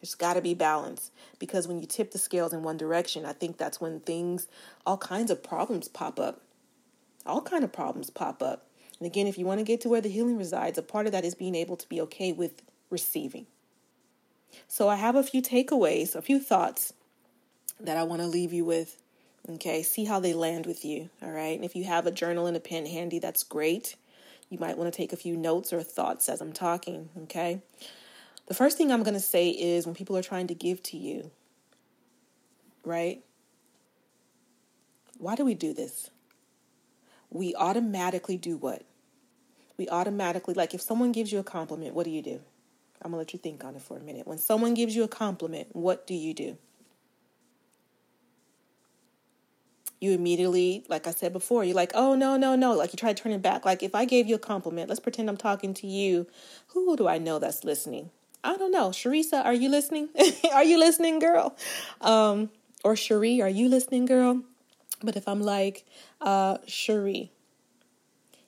There's 0.00 0.14
got 0.14 0.32
to 0.32 0.40
be 0.40 0.54
balance 0.54 1.10
because 1.38 1.68
when 1.68 1.78
you 1.78 1.86
tip 1.86 2.10
the 2.10 2.18
scales 2.18 2.54
in 2.54 2.62
one 2.62 2.78
direction, 2.78 3.26
I 3.26 3.34
think 3.34 3.58
that's 3.58 3.82
when 3.82 4.00
things, 4.00 4.46
all 4.86 4.96
kinds 4.96 5.30
of 5.30 5.42
problems 5.42 5.88
pop 5.88 6.18
up. 6.18 6.40
All 7.26 7.42
kind 7.42 7.64
of 7.64 7.72
problems 7.72 8.10
pop 8.10 8.42
up. 8.42 8.66
And 8.98 9.06
again, 9.06 9.26
if 9.26 9.36
you 9.36 9.44
want 9.44 9.60
to 9.60 9.64
get 9.64 9.80
to 9.82 9.88
where 9.88 10.00
the 10.00 10.08
healing 10.08 10.38
resides, 10.38 10.78
a 10.78 10.82
part 10.82 11.06
of 11.06 11.12
that 11.12 11.24
is 11.24 11.34
being 11.34 11.54
able 11.54 11.76
to 11.76 11.88
be 11.88 12.00
okay 12.02 12.32
with 12.32 12.62
receiving. 12.90 13.46
So 14.68 14.88
I 14.88 14.96
have 14.96 15.16
a 15.16 15.22
few 15.22 15.42
takeaways, 15.42 16.14
a 16.14 16.22
few 16.22 16.38
thoughts 16.38 16.92
that 17.78 17.96
I 17.96 18.04
want 18.04 18.22
to 18.22 18.28
leave 18.28 18.52
you 18.52 18.64
with 18.64 18.96
Okay, 19.48 19.82
see 19.82 20.04
how 20.04 20.18
they 20.18 20.34
land 20.34 20.66
with 20.66 20.84
you. 20.84 21.08
All 21.22 21.30
right. 21.30 21.54
And 21.54 21.64
if 21.64 21.76
you 21.76 21.84
have 21.84 22.06
a 22.06 22.10
journal 22.10 22.46
and 22.46 22.56
a 22.56 22.60
pen 22.60 22.84
handy, 22.84 23.20
that's 23.20 23.44
great. 23.44 23.94
You 24.50 24.58
might 24.58 24.76
want 24.76 24.92
to 24.92 24.96
take 24.96 25.12
a 25.12 25.16
few 25.16 25.36
notes 25.36 25.72
or 25.72 25.82
thoughts 25.82 26.28
as 26.28 26.40
I'm 26.40 26.52
talking. 26.52 27.10
Okay. 27.24 27.62
The 28.46 28.54
first 28.54 28.76
thing 28.76 28.90
I'm 28.90 29.02
going 29.02 29.14
to 29.14 29.20
say 29.20 29.50
is 29.50 29.86
when 29.86 29.94
people 29.94 30.16
are 30.16 30.22
trying 30.22 30.48
to 30.48 30.54
give 30.54 30.82
to 30.84 30.96
you, 30.96 31.30
right? 32.84 33.22
Why 35.18 35.34
do 35.34 35.44
we 35.44 35.54
do 35.54 35.72
this? 35.72 36.10
We 37.36 37.54
automatically 37.54 38.36
do 38.36 38.56
what? 38.56 38.82
We 39.76 39.88
automatically, 39.88 40.54
like 40.54 40.74
if 40.74 40.80
someone 40.80 41.12
gives 41.12 41.32
you 41.32 41.38
a 41.38 41.44
compliment, 41.44 41.94
what 41.94 42.04
do 42.04 42.10
you 42.10 42.22
do? 42.22 42.40
I'm 43.02 43.10
to 43.10 43.18
let 43.18 43.32
you 43.32 43.38
think 43.38 43.62
on 43.62 43.76
it 43.76 43.82
for 43.82 43.96
a 43.96 44.00
minute. 44.00 44.26
When 44.26 44.38
someone 44.38 44.74
gives 44.74 44.96
you 44.96 45.04
a 45.04 45.08
compliment, 45.08 45.68
what 45.72 46.06
do 46.06 46.14
you 46.14 46.32
do? 46.32 46.56
you 50.00 50.12
immediately, 50.12 50.84
like 50.88 51.06
I 51.06 51.10
said 51.10 51.32
before, 51.32 51.64
you're 51.64 51.74
like, 51.74 51.92
oh, 51.94 52.14
no, 52.14 52.36
no, 52.36 52.54
no. 52.54 52.74
Like 52.74 52.92
you 52.92 52.96
try 52.96 53.12
to 53.12 53.22
turn 53.22 53.32
it 53.32 53.42
back. 53.42 53.64
Like 53.64 53.82
if 53.82 53.94
I 53.94 54.04
gave 54.04 54.26
you 54.26 54.34
a 54.34 54.38
compliment, 54.38 54.88
let's 54.88 55.00
pretend 55.00 55.28
I'm 55.28 55.36
talking 55.36 55.74
to 55.74 55.86
you. 55.86 56.26
Who 56.68 56.96
do 56.96 57.08
I 57.08 57.18
know 57.18 57.38
that's 57.38 57.64
listening? 57.64 58.10
I 58.44 58.56
don't 58.56 58.70
know. 58.70 58.90
Sharisa, 58.90 59.44
are 59.44 59.54
you 59.54 59.68
listening? 59.68 60.08
are 60.52 60.64
you 60.64 60.78
listening, 60.78 61.18
girl? 61.18 61.56
Um, 62.00 62.50
or 62.84 62.94
Cherie, 62.94 63.40
are 63.42 63.48
you 63.48 63.68
listening, 63.68 64.06
girl? 64.06 64.42
But 65.02 65.16
if 65.16 65.28
I'm 65.28 65.40
like, 65.40 65.84
uh, 66.20 66.58
Cherie, 66.66 67.30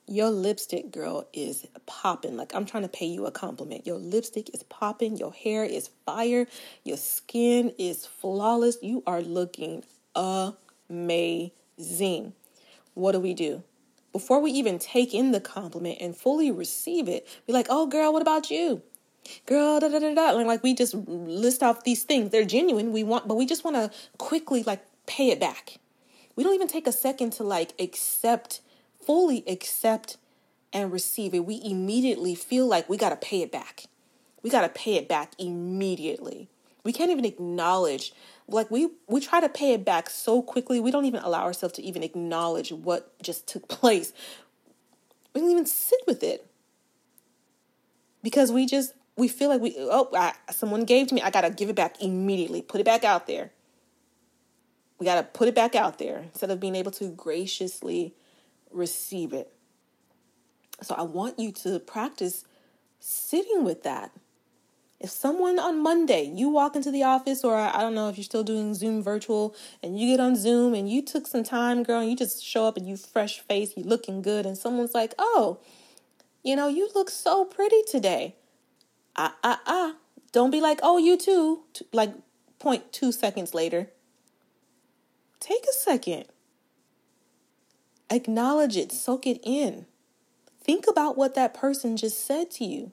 your 0.07 0.29
lipstick, 0.31 0.91
girl, 0.91 1.27
is 1.33 1.67
popping. 1.85 2.35
Like 2.35 2.55
I'm 2.55 2.65
trying 2.65 2.83
to 2.83 2.89
pay 2.89 3.05
you 3.05 3.25
a 3.25 3.31
compliment. 3.31 3.85
Your 3.85 3.97
lipstick 3.97 4.53
is 4.53 4.63
popping. 4.63 5.17
Your 5.17 5.31
hair 5.31 5.63
is 5.63 5.91
fire. 6.05 6.47
Your 6.83 6.97
skin 6.97 7.73
is 7.77 8.05
flawless. 8.05 8.77
You 8.81 9.03
are 9.05 9.21
looking 9.21 9.83
amazing. 10.15 11.53
What 12.95 13.11
do 13.11 13.19
we 13.19 13.33
do? 13.33 13.63
Before 14.11 14.41
we 14.41 14.51
even 14.51 14.79
take 14.79 15.13
in 15.13 15.31
the 15.31 15.39
compliment 15.39 15.99
and 16.01 16.17
fully 16.17 16.49
receive 16.49 17.07
it, 17.07 17.27
be 17.45 17.53
like, 17.53 17.67
oh, 17.69 17.85
girl, 17.85 18.11
what 18.11 18.23
about 18.23 18.49
you? 18.49 18.81
Girl, 19.45 19.79
da 19.79 19.89
da 19.89 19.99
da 19.99 20.15
da. 20.15 20.31
like 20.31 20.63
we 20.63 20.73
just 20.73 20.95
list 20.95 21.61
off 21.61 21.83
these 21.83 22.03
things. 22.03 22.31
They're 22.31 22.45
genuine. 22.45 22.91
We 22.91 23.03
want, 23.03 23.27
but 23.27 23.35
we 23.35 23.45
just 23.45 23.63
want 23.63 23.75
to 23.75 23.91
quickly 24.17 24.63
like 24.63 24.83
pay 25.05 25.29
it 25.29 25.39
back. 25.39 25.78
We 26.39 26.45
don't 26.45 26.55
even 26.55 26.69
take 26.69 26.87
a 26.87 26.93
second 26.93 27.33
to 27.33 27.43
like 27.43 27.73
accept, 27.77 28.61
fully 29.05 29.43
accept 29.45 30.15
and 30.71 30.89
receive 30.89 31.33
it. 31.33 31.43
We 31.43 31.59
immediately 31.61 32.33
feel 32.33 32.65
like 32.65 32.87
we 32.87 32.95
got 32.95 33.09
to 33.09 33.17
pay 33.17 33.41
it 33.41 33.51
back. 33.51 33.87
We 34.41 34.49
got 34.49 34.61
to 34.61 34.69
pay 34.69 34.95
it 34.95 35.09
back 35.09 35.33
immediately. 35.37 36.47
We 36.85 36.93
can't 36.93 37.11
even 37.11 37.25
acknowledge 37.25 38.13
like 38.47 38.71
we 38.71 38.87
we 39.09 39.19
try 39.19 39.41
to 39.41 39.49
pay 39.49 39.73
it 39.73 39.83
back 39.83 40.09
so 40.09 40.41
quickly 40.41 40.79
we 40.79 40.91
don't 40.91 41.03
even 41.03 41.21
allow 41.21 41.43
ourselves 41.43 41.75
to 41.75 41.81
even 41.81 42.03
acknowledge 42.03 42.71
what 42.71 43.21
just 43.21 43.45
took 43.45 43.67
place 43.67 44.13
we 45.35 45.41
don't 45.41 45.51
even 45.51 45.65
sit 45.65 45.99
with 46.07 46.23
it 46.23 46.47
because 48.23 48.49
we 48.49 48.65
just 48.65 48.93
we 49.17 49.27
feel 49.27 49.49
like 49.49 49.59
we 49.59 49.75
oh 49.77 50.09
I, 50.15 50.33
someone 50.51 50.85
gave 50.85 51.07
to 51.07 51.15
me 51.15 51.21
i 51.21 51.29
gotta 51.29 51.51
give 51.51 51.69
it 51.69 51.75
back 51.75 52.01
immediately 52.01 52.63
put 52.63 52.81
it 52.81 52.85
back 52.85 53.03
out 53.03 53.27
there 53.27 53.51
we 54.99 55.05
gotta 55.05 55.23
put 55.23 55.47
it 55.47 55.55
back 55.55 55.75
out 55.75 55.97
there 55.97 56.19
instead 56.19 56.51
of 56.51 56.59
being 56.59 56.75
able 56.75 56.91
to 56.91 57.09
graciously 57.09 58.13
receive 58.71 59.33
it 59.33 59.51
so 60.81 60.93
i 60.95 61.01
want 61.01 61.39
you 61.39 61.51
to 61.51 61.79
practice 61.79 62.45
sitting 62.99 63.63
with 63.63 63.83
that 63.83 64.11
if 64.99 65.09
someone 65.09 65.59
on 65.59 65.81
Monday, 65.81 66.23
you 66.23 66.49
walk 66.49 66.75
into 66.75 66.91
the 66.91 67.03
office, 67.03 67.45
or 67.45 67.55
I 67.55 67.79
don't 67.79 67.95
know 67.95 68.09
if 68.09 68.17
you're 68.17 68.23
still 68.25 68.43
doing 68.43 68.73
Zoom 68.73 69.01
virtual, 69.01 69.55
and 69.81 69.97
you 69.97 70.07
get 70.07 70.19
on 70.19 70.35
Zoom 70.35 70.73
and 70.73 70.89
you 70.89 71.01
took 71.01 71.25
some 71.25 71.43
time, 71.43 71.83
girl, 71.83 72.01
and 72.01 72.09
you 72.09 72.17
just 72.17 72.43
show 72.43 72.65
up 72.65 72.75
and 72.75 72.85
you 72.85 72.97
fresh 72.97 73.39
face, 73.39 73.77
you 73.77 73.83
looking 73.83 74.21
good, 74.21 74.45
and 74.45 74.57
someone's 74.57 74.93
like, 74.93 75.13
oh, 75.17 75.59
you 76.43 76.55
know, 76.55 76.67
you 76.67 76.89
look 76.93 77.09
so 77.09 77.45
pretty 77.45 77.81
today. 77.89 78.35
Ah, 79.15 79.35
ah, 79.41 79.61
ah. 79.65 79.95
Don't 80.33 80.51
be 80.51 80.59
like, 80.59 80.79
oh, 80.83 80.97
you 80.97 81.17
too. 81.17 81.63
Like, 81.93 82.13
point 82.59 82.91
two 82.91 83.13
seconds 83.13 83.53
later. 83.53 83.89
Take 85.39 85.65
a 85.69 85.73
second. 85.73 86.25
Acknowledge 88.09 88.75
it, 88.75 88.91
soak 88.91 89.27
it 89.27 89.39
in. 89.43 89.85
Think 90.61 90.85
about 90.87 91.17
what 91.17 91.35
that 91.35 91.53
person 91.53 91.95
just 91.97 92.25
said 92.25 92.51
to 92.51 92.65
you 92.65 92.91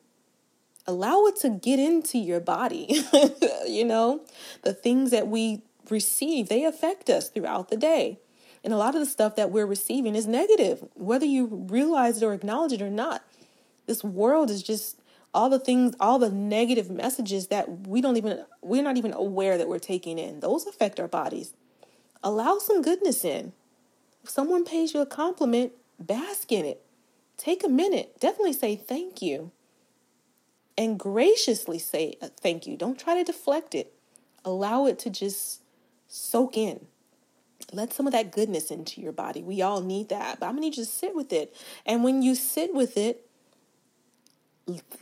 allow 0.86 1.24
it 1.26 1.36
to 1.36 1.50
get 1.50 1.78
into 1.78 2.18
your 2.18 2.40
body. 2.40 3.00
you 3.66 3.84
know, 3.84 4.22
the 4.62 4.72
things 4.72 5.10
that 5.10 5.28
we 5.28 5.62
receive, 5.90 6.48
they 6.48 6.64
affect 6.64 7.10
us 7.10 7.28
throughout 7.28 7.68
the 7.68 7.76
day. 7.76 8.18
And 8.64 8.72
a 8.72 8.76
lot 8.76 8.94
of 8.94 9.00
the 9.00 9.06
stuff 9.06 9.36
that 9.36 9.50
we're 9.50 9.66
receiving 9.66 10.14
is 10.14 10.26
negative, 10.26 10.84
whether 10.94 11.26
you 11.26 11.66
realize 11.70 12.20
it 12.20 12.26
or 12.26 12.32
acknowledge 12.32 12.72
it 12.72 12.82
or 12.82 12.90
not. 12.90 13.24
This 13.86 14.02
world 14.02 14.50
is 14.50 14.62
just 14.62 15.00
all 15.32 15.48
the 15.48 15.60
things, 15.60 15.94
all 16.00 16.18
the 16.18 16.30
negative 16.30 16.90
messages 16.90 17.48
that 17.48 17.86
we 17.86 18.00
don't 18.00 18.16
even, 18.16 18.44
we're 18.62 18.82
not 18.82 18.96
even 18.96 19.12
aware 19.12 19.58
that 19.58 19.68
we're 19.68 19.78
taking 19.78 20.18
in. 20.18 20.40
Those 20.40 20.66
affect 20.66 20.98
our 20.98 21.06
bodies. 21.08 21.52
Allow 22.22 22.58
some 22.58 22.82
goodness 22.82 23.24
in. 23.24 23.52
If 24.22 24.30
someone 24.30 24.64
pays 24.64 24.94
you 24.94 25.00
a 25.00 25.06
compliment, 25.06 25.72
bask 25.98 26.50
in 26.50 26.64
it. 26.64 26.82
Take 27.36 27.64
a 27.64 27.68
minute. 27.68 28.18
Definitely 28.18 28.54
say 28.54 28.76
thank 28.76 29.22
you. 29.22 29.52
And 30.78 30.98
graciously 30.98 31.78
say 31.78 32.16
thank 32.40 32.66
you. 32.66 32.76
Don't 32.76 32.98
try 32.98 33.14
to 33.14 33.24
deflect 33.24 33.74
it. 33.74 33.92
Allow 34.44 34.86
it 34.86 34.98
to 35.00 35.10
just 35.10 35.62
soak 36.08 36.56
in. 36.56 36.86
Let 37.72 37.92
some 37.92 38.06
of 38.06 38.12
that 38.12 38.32
goodness 38.32 38.70
into 38.70 39.00
your 39.00 39.12
body. 39.12 39.42
We 39.42 39.62
all 39.62 39.80
need 39.80 40.08
that. 40.10 40.40
But 40.40 40.46
I'm 40.46 40.56
going 40.56 40.70
to 40.70 40.76
just 40.76 40.98
sit 40.98 41.14
with 41.14 41.32
it. 41.32 41.54
And 41.84 42.04
when 42.04 42.22
you 42.22 42.34
sit 42.34 42.74
with 42.74 42.96
it, 42.96 43.26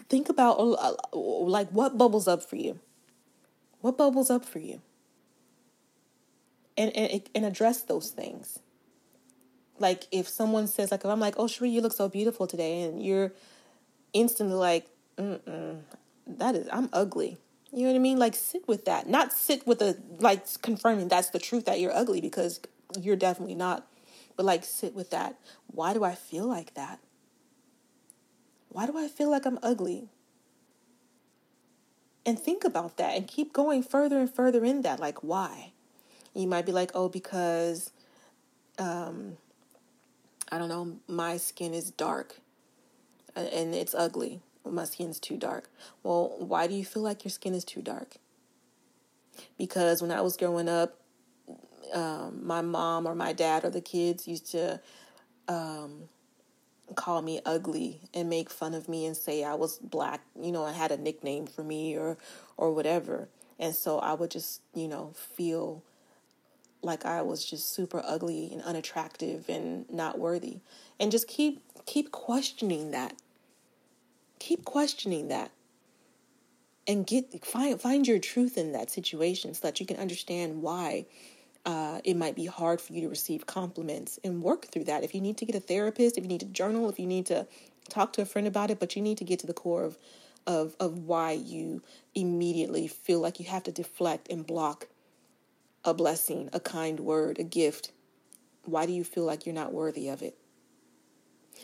think 0.09 0.29
about 0.29 0.55
uh, 0.59 0.95
like 1.13 1.71
what 1.71 1.99
bubbles 1.99 2.29
up 2.29 2.43
for 2.43 2.57
you. 2.57 2.79
What 3.81 3.99
bubbles 3.99 4.31
up 4.31 4.45
for 4.45 4.59
you? 4.59 4.81
And, 6.77 6.95
and, 6.97 7.23
and 7.35 7.45
address 7.45 7.83
those 7.83 8.11
things. 8.11 8.59
Like 9.79 10.05
if 10.11 10.29
someone 10.29 10.67
says, 10.67 10.91
like 10.91 11.05
if 11.05 11.07
I'm 11.07 11.21
like, 11.21 11.35
oh 11.37 11.47
Cherie, 11.47 11.71
you 11.71 11.81
look 11.81 11.93
so 11.93 12.09
beautiful 12.09 12.47
today, 12.47 12.83
and 12.83 13.05
you're 13.05 13.33
instantly 14.13 14.57
like, 14.57 14.87
mm 15.17 15.81
that 16.27 16.55
is 16.55 16.69
I'm 16.73 16.89
ugly. 16.93 17.37
You 17.73 17.83
know 17.83 17.89
what 17.89 17.97
I 17.97 18.01
mean? 18.01 18.19
Like 18.19 18.35
sit 18.35 18.67
with 18.67 18.85
that. 18.87 19.09
Not 19.09 19.33
sit 19.33 19.67
with 19.67 19.83
a 19.83 19.97
like 20.21 20.47
confirming 20.63 21.09
that's 21.09 21.31
the 21.31 21.39
truth 21.39 21.67
that 21.67 21.81
you're 21.81 21.95
ugly 21.95 22.21
because 22.21 22.61
you're 22.99 23.17
definitely 23.17 23.55
not. 23.55 23.87
But 24.37 24.47
like 24.47 24.65
sit 24.65 24.95
with 24.95 25.11
that. 25.11 25.39
Why 25.67 25.93
do 25.93 26.03
I 26.03 26.15
feel 26.15 26.47
like 26.47 26.75
that? 26.75 26.99
Why 28.69 28.87
do 28.87 28.99
I 28.99 29.07
feel 29.09 29.31
like 29.31 29.45
I'm 29.47 29.59
ugly? 29.63 30.09
And 32.27 32.39
think 32.39 32.65
about 32.65 32.97
that 32.97 33.17
and 33.17 33.29
keep 33.29 33.53
going 33.53 33.83
further 33.83 34.19
and 34.19 34.33
further 34.33 34.65
in 34.65 34.83
that. 34.83 34.99
Like, 34.99 35.23
why? 35.23 35.74
You 36.35 36.47
might 36.47 36.67
be 36.67 36.73
like, 36.73 36.91
oh, 36.95 37.09
because, 37.09 37.93
um, 38.79 39.37
I 40.51 40.59
don't 40.59 40.69
know, 40.69 40.97
my 41.09 41.37
skin 41.37 41.73
is 41.75 41.91
dark 41.91 42.41
and 43.37 43.75
it's 43.75 43.95
ugly 43.95 44.41
my 44.73 44.85
skin's 44.85 45.21
too 45.21 45.37
dark. 45.37 45.69
Well, 46.03 46.35
why 46.39 46.67
do 46.67 46.75
you 46.75 46.85
feel 46.85 47.03
like 47.03 47.25
your 47.25 47.31
skin 47.31 47.55
is 47.55 47.65
too 47.65 47.83
dark? 47.83 48.17
Because 49.59 50.01
when 50.01 50.11
I 50.11 50.21
was 50.21 50.37
growing 50.37 50.69
up, 50.69 51.01
um, 51.93 52.41
my 52.45 52.63
mom 52.63 53.07
or 53.07 53.15
my 53.15 53.33
dad 53.33 53.65
or 53.65 53.71
the 53.71 53.81
kids 53.81 54.27
used 54.27 54.51
to 54.53 54.81
um, 55.49 56.05
call 56.95 57.21
me 57.21 57.41
ugly 57.45 58.01
and 58.15 58.31
make 58.31 58.49
fun 58.49 58.75
of 58.75 58.89
me 58.89 59.07
and 59.07 59.17
say 59.17 59.45
I 59.45 59.55
was 59.55 59.79
black. 59.79 60.23
You 60.41 60.53
know, 60.53 60.65
I 60.65 60.73
had 60.73 60.93
a 60.93 60.97
nickname 60.97 61.47
for 61.47 61.63
me 61.63 61.97
or 61.97 62.17
or 62.57 62.73
whatever. 62.73 63.29
And 63.59 63.75
so 63.75 63.99
I 63.99 64.15
would 64.15 64.31
just, 64.31 64.63
you 64.75 64.89
know, 64.89 65.13
feel 65.15 65.83
like 66.85 67.05
I 67.05 67.23
was 67.23 67.45
just 67.45 67.73
super 67.73 68.03
ugly 68.05 68.51
and 68.53 68.63
unattractive 68.63 69.49
and 69.49 69.91
not 69.91 70.19
worthy. 70.19 70.59
And 71.01 71.11
just 71.11 71.27
keep 71.27 71.63
keep 71.87 72.13
questioning 72.13 72.93
that 72.93 73.15
keep 74.45 74.65
questioning 74.65 75.29
that 75.29 75.51
and 76.87 77.07
get 77.07 77.45
find 77.45 77.81
find 77.81 78.07
your 78.07 78.19
truth 78.19 78.59
in 78.59 78.73
that 78.73 78.91
situation 78.91 79.55
so 79.55 79.67
that 79.67 79.81
you 79.81 79.87
can 79.87 79.97
understand 79.97 80.61
why 80.61 81.07
uh, 81.65 81.99
it 82.05 82.15
might 82.15 82.37
be 82.37 82.45
hard 82.45 82.79
for 82.79 82.93
you 82.93 83.01
to 83.01 83.09
receive 83.09 83.47
compliments 83.47 84.19
and 84.23 84.43
work 84.43 84.67
through 84.67 84.85
that. 84.85 85.03
If 85.03 85.15
you 85.15 85.23
need 85.23 85.39
to 85.39 85.47
get 85.47 85.55
a 85.55 85.61
therapist, 85.61 86.19
if 86.19 86.25
you 86.25 86.29
need 86.29 86.41
to 86.41 86.47
journal, 86.47 86.91
if 86.91 86.99
you 86.99 87.07
need 87.07 87.25
to 87.27 87.47
talk 87.89 88.13
to 88.15 88.23
a 88.23 88.27
friend 88.27 88.47
about 88.47 88.71
it, 88.71 88.79
but 88.79 88.95
you 88.95 89.01
need 89.01 89.17
to 89.17 89.25
get 89.25 89.39
to 89.39 89.47
the 89.47 89.55
core 89.55 89.85
of 89.85 89.97
of 90.47 90.77
of 90.79 90.99
why 90.99 91.33
you 91.33 91.83
immediately 92.15 92.87
feel 92.87 93.21
like 93.21 93.41
you 93.41 93.47
have 93.47 93.63
to 93.63 93.73
deflect 93.73 94.29
and 94.29 94.47
block 94.47 94.89
a 95.85 95.95
blessing, 95.95 96.49
a 96.53 96.61
kind 96.61 97.01
word, 97.01 97.39
a 97.39 97.45
gift. 97.45 97.93
Why 98.65 98.87
do 98.87 98.93
you 98.93 99.05
feel 99.05 99.25
like 99.25 99.45
you're 99.45 99.55
not 99.55 99.73
worthy 99.73 100.09
of 100.09 100.23
it? 100.23 100.37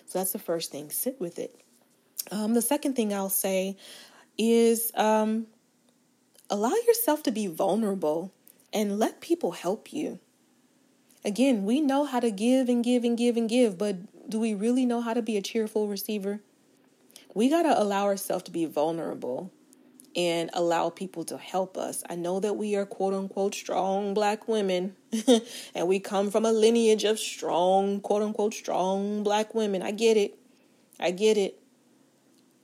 So 0.07 0.19
that's 0.19 0.33
the 0.33 0.39
first 0.39 0.71
thing. 0.71 0.91
Sit 0.91 1.21
with 1.21 1.39
it. 1.39 1.61
Um, 2.31 2.55
the 2.55 2.63
second 2.63 2.95
thing 2.95 3.13
I'll 3.15 3.29
say 3.29 3.77
is 4.37 4.93
um, 4.95 5.47
allow 6.49 6.75
yourself 6.87 7.23
to 7.25 7.31
be 7.31 7.47
vulnerable 7.47 8.33
and 8.73 8.99
let 8.99 9.21
people 9.21 9.53
help 9.53 9.93
you. 9.93 10.19
Again, 11.25 11.65
we 11.65 11.81
know 11.81 12.05
how 12.05 12.21
to 12.21 12.31
give 12.31 12.69
and 12.69 12.83
give 12.83 13.05
and 13.05 13.17
give 13.17 13.37
and 13.37 13.49
give, 13.49 13.77
but 13.77 14.31
do 14.31 14.39
we 14.39 14.55
really 14.55 14.87
know 14.87 15.01
how 15.01 15.13
to 15.13 15.23
be 15.23 15.37
a 15.37 15.43
cheerful 15.43 15.89
receiver? 15.89 16.41
We 17.35 17.49
got 17.49 17.63
to 17.63 17.81
allow 17.81 18.05
ourselves 18.05 18.45
to 18.45 18.51
be 18.51 18.65
vulnerable 18.65 19.53
and 20.17 20.51
allow 20.53 20.91
people 20.91 21.25
to 21.25 21.39
help 21.39 21.77
us. 21.77 22.03
I 22.09 22.17
know 22.17 22.41
that 22.41 22.55
we 22.55 22.75
are 22.77 22.87
quote 22.87 23.15
unquote 23.15 23.55
strong 23.55 24.15
black 24.15 24.49
women 24.49 24.97
and 25.75 25.87
we 25.87 26.01
come 26.01 26.31
from 26.31 26.45
a 26.45 26.53
lineage 26.53 27.05
of 27.05 27.19
strong, 27.19 28.01
quote 28.01 28.23
unquote, 28.23 28.55
strong 28.55 29.23
black 29.23 29.55
women. 29.55 29.83
I 29.83 29.93
get 29.93 30.17
it. 30.17 30.39
I 30.99 31.11
get 31.11 31.37
it. 31.37 31.61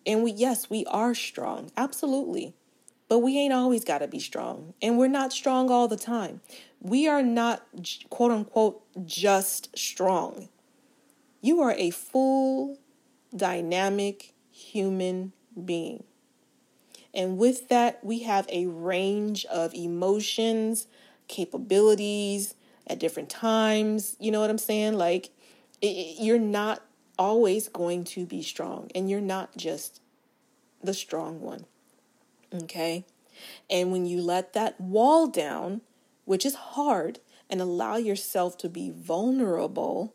And 0.06 0.22
we, 0.22 0.32
yes, 0.32 0.70
we 0.70 0.84
are 0.86 1.14
strong, 1.14 1.70
absolutely. 1.76 2.54
But 3.08 3.20
we 3.20 3.38
ain't 3.38 3.52
always 3.52 3.84
got 3.84 3.98
to 3.98 4.08
be 4.08 4.18
strong. 4.18 4.74
And 4.82 4.98
we're 4.98 5.08
not 5.08 5.32
strong 5.32 5.70
all 5.70 5.88
the 5.88 5.96
time. 5.96 6.40
We 6.80 7.08
are 7.08 7.22
not, 7.22 7.66
quote 8.10 8.32
unquote, 8.32 8.82
just 9.04 9.76
strong. 9.78 10.48
You 11.40 11.60
are 11.60 11.72
a 11.72 11.90
full, 11.90 12.78
dynamic 13.34 14.34
human 14.50 15.32
being. 15.64 16.04
And 17.16 17.38
with 17.38 17.68
that, 17.70 18.04
we 18.04 18.20
have 18.20 18.46
a 18.50 18.66
range 18.66 19.46
of 19.46 19.72
emotions, 19.74 20.86
capabilities 21.28 22.54
at 22.86 22.98
different 22.98 23.30
times. 23.30 24.16
You 24.20 24.30
know 24.30 24.40
what 24.40 24.50
I'm 24.50 24.58
saying? 24.58 24.98
Like, 24.98 25.30
it, 25.80 26.20
you're 26.20 26.38
not 26.38 26.82
always 27.18 27.68
going 27.68 28.04
to 28.04 28.26
be 28.26 28.42
strong, 28.42 28.90
and 28.94 29.08
you're 29.08 29.22
not 29.22 29.56
just 29.56 30.02
the 30.82 30.92
strong 30.92 31.40
one. 31.40 31.64
Okay? 32.54 33.06
And 33.70 33.90
when 33.90 34.04
you 34.04 34.20
let 34.20 34.52
that 34.52 34.78
wall 34.78 35.26
down, 35.26 35.80
which 36.26 36.44
is 36.44 36.54
hard, 36.54 37.20
and 37.48 37.62
allow 37.62 37.96
yourself 37.96 38.58
to 38.58 38.68
be 38.68 38.90
vulnerable, 38.90 40.12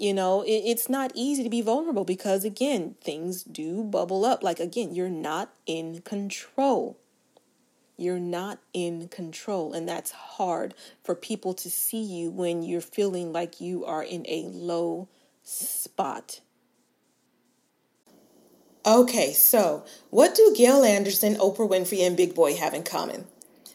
you 0.00 0.14
know, 0.14 0.42
it, 0.42 0.62
it's 0.64 0.88
not 0.88 1.12
easy 1.14 1.42
to 1.42 1.50
be 1.50 1.60
vulnerable 1.60 2.04
because, 2.04 2.44
again, 2.44 2.96
things 3.02 3.42
do 3.42 3.84
bubble 3.84 4.24
up. 4.24 4.42
Like, 4.42 4.58
again, 4.58 4.94
you're 4.94 5.10
not 5.10 5.52
in 5.66 6.00
control. 6.00 6.98
You're 7.98 8.18
not 8.18 8.60
in 8.72 9.08
control. 9.08 9.74
And 9.74 9.86
that's 9.86 10.10
hard 10.10 10.72
for 11.04 11.14
people 11.14 11.52
to 11.52 11.70
see 11.70 12.02
you 12.02 12.30
when 12.30 12.62
you're 12.62 12.80
feeling 12.80 13.30
like 13.30 13.60
you 13.60 13.84
are 13.84 14.02
in 14.02 14.24
a 14.26 14.44
low 14.44 15.08
spot. 15.42 16.40
Okay, 18.86 19.34
so 19.34 19.84
what 20.08 20.34
do 20.34 20.54
Gail 20.56 20.82
Anderson, 20.82 21.34
Oprah 21.34 21.68
Winfrey, 21.68 22.00
and 22.00 22.16
Big 22.16 22.34
Boy 22.34 22.56
have 22.56 22.72
in 22.72 22.82
common? 22.82 23.26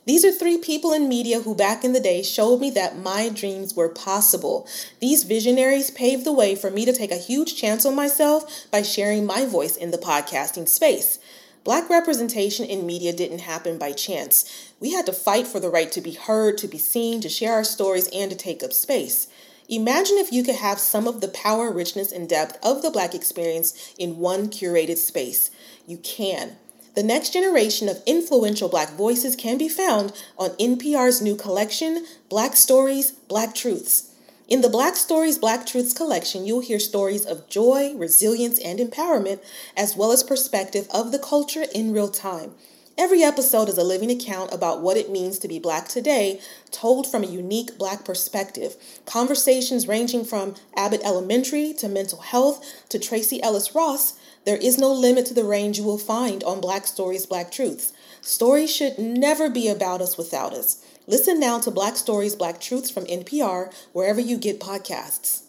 These 0.06 0.24
are 0.24 0.32
three 0.32 0.60
people 0.60 0.94
in 0.94 1.10
media 1.10 1.41
who 1.41 1.56
back 1.56 1.84
in 1.84 1.94
the 1.94 2.00
day 2.00 2.22
showed 2.22 2.62
me 2.62 2.70
that 2.72 3.00
my 3.00 3.28
dreams 3.28 3.76
were 3.76 3.89
possible. 3.89 4.68
These 5.00 5.24
visionaries 5.24 5.89
paved 5.89 6.26
the 6.26 6.34
way 6.34 6.56
for 6.56 6.70
me 6.70 6.86
to 6.86 6.94
take 6.94 7.12
a 7.12 7.18
huge 7.18 7.56
chance 7.56 7.86
on 7.88 7.96
myself 7.96 8.68
by 8.70 8.84
sharing 8.84 9.26
my 9.26 9.46
voice 9.48 9.76
in 9.76 9.89
the 9.89 9.98
podcasting 9.98 10.70
space. 10.70 11.18
Black 11.63 11.89
representation 11.89 12.65
in 12.65 12.86
media 12.86 13.12
didn't 13.12 13.39
happen 13.39 13.80
by 13.80 13.91
chance. 13.91 14.72
We 14.80 14.91
had 14.91 15.08
to 15.08 15.13
fight 15.13 15.48
for 15.48 15.60
the 15.60 15.72
right 15.72 15.91
to 15.94 16.02
be 16.02 16.13
heard, 16.13 16.60
to 16.60 16.68
be 16.68 16.78
seen, 16.78 17.20
to 17.22 17.30
share 17.30 17.54
our 17.54 17.63
stories, 17.63 18.08
and 18.13 18.30
to 18.30 18.38
take 18.38 18.62
up 18.62 18.74
space. 18.74 19.28
Imagine 19.68 20.18
if 20.20 20.32
you 20.32 20.44
could 20.44 20.58
have 20.58 20.78
some 20.78 21.08
of 21.08 21.22
the 21.22 21.28
power, 21.30 21.72
richness, 21.72 22.12
and 22.12 22.30
depth 22.30 22.63
of 22.63 22.84
the 22.84 22.91
Black 22.91 23.15
experience 23.15 23.96
in 23.98 24.20
one 24.20 24.50
curated 24.50 24.98
space. 24.98 25.50
You 25.88 25.98
can. 25.98 26.58
The 26.96 27.04
next 27.04 27.34
generation 27.34 27.90
of 27.90 28.02
influential 28.06 28.70
Black 28.70 28.92
voices 28.92 29.36
can 29.36 29.58
be 29.58 29.68
found 29.68 30.14
on 30.38 30.52
NPR's 30.52 31.22
new 31.22 31.36
collection, 31.36 32.06
Black 32.30 32.56
Stories, 32.56 33.12
Black 33.12 33.54
Truths. 33.54 34.12
In 34.48 34.62
the 34.62 34.70
Black 34.70 34.96
Stories, 34.96 35.38
Black 35.38 35.66
Truths 35.66 35.92
collection, 35.92 36.46
you'll 36.46 36.62
hear 36.62 36.80
stories 36.80 37.26
of 37.26 37.50
joy, 37.50 37.94
resilience, 37.96 38.60
and 38.60 38.80
empowerment, 38.80 39.44
as 39.76 39.98
well 39.98 40.14
as 40.14 40.24
perspective 40.24 40.88
of 40.94 41.12
the 41.12 41.20
culture 41.20 41.66
in 41.74 41.92
real 41.92 42.08
time. 42.08 42.52
Every 42.98 43.24
episode 43.24 43.68
is 43.68 43.78
a 43.78 43.84
living 43.84 44.10
account 44.10 44.54
about 44.54 44.80
what 44.82 44.96
it 44.96 45.12
means 45.12 45.38
to 45.40 45.50
be 45.50 45.60
Black 45.60 45.90
today, 45.90 46.40
told 46.72 47.12
from 47.12 47.24
a 47.24 47.28
unique 47.28 47.78
Black 47.78 48.06
perspective. 48.06 48.78
Conversations 49.06 49.86
ranging 49.86 50.24
from 50.24 50.56
Abbott 50.78 51.02
Elementary 51.04 51.74
to 51.74 51.90
mental 51.90 52.22
health 52.22 52.66
to 52.88 52.98
Tracee 52.98 53.44
Ellis 53.44 53.76
Ross, 53.76 54.18
there 54.46 54.58
is 54.58 54.78
no 54.78 54.94
limit 54.94 55.26
to 55.26 55.34
the 55.34 55.44
range 55.44 55.78
you 55.78 55.84
will 55.84 55.98
find 55.98 56.44
on 56.44 56.62
Black 56.62 56.86
Stories, 56.86 57.26
Black 57.26 57.52
Truths. 57.52 57.94
Stories 58.22 58.74
should 58.74 59.00
never 59.00 59.50
be 59.50 59.68
about 59.68 60.02
us 60.02 60.18
without 60.18 60.54
us. 60.54 60.86
Listen 61.08 61.40
now 61.40 61.60
to 61.60 61.72
Black 61.72 61.96
Stories, 61.96 62.36
Black 62.36 62.62
Truths 62.62 62.92
from 62.92 63.06
NPR, 63.06 63.74
wherever 63.92 64.20
you 64.20 64.38
get 64.38 64.60
podcasts. 64.60 65.42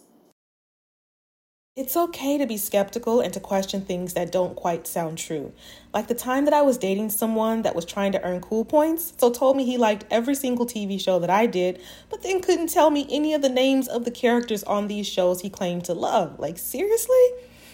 It's 1.77 1.95
okay 1.95 2.39
to 2.39 2.47
be 2.47 2.57
skeptical 2.57 3.21
and 3.21 3.35
to 3.35 3.41
question 3.41 3.83
things 3.83 4.15
that 4.15 4.33
don't 4.33 4.57
quite 4.57 4.87
sound 4.87 5.19
true. 5.19 5.53
Like 5.93 6.07
the 6.09 6.15
time 6.15 6.47
that 6.47 6.55
I 6.55 6.63
was 6.63 6.79
dating 6.79 7.11
someone 7.11 7.61
that 7.63 7.75
was 7.75 7.85
trying 7.85 8.13
to 8.13 8.25
earn 8.25 8.41
cool 8.41 8.65
points, 8.65 9.13
so 9.19 9.31
told 9.31 9.59
me 9.59 9.67
he 9.67 9.77
liked 9.77 10.07
every 10.11 10.35
single 10.35 10.65
TV 10.65 10.99
show 10.99 11.19
that 11.19 11.29
I 11.29 11.45
did, 11.45 11.83
but 12.09 12.23
then 12.23 12.41
couldn't 12.41 12.69
tell 12.69 12.89
me 12.89 13.07
any 13.11 13.35
of 13.35 13.43
the 13.43 13.51
names 13.51 13.89
of 13.89 14.07
the 14.07 14.11
characters 14.11 14.65
on 14.65 14.89
these 14.89 15.07
shows 15.07 15.43
he 15.43 15.51
claimed 15.51 15.85
to 15.85 15.93
love. 15.93 16.39
Like, 16.39 16.57
seriously? 16.57 17.29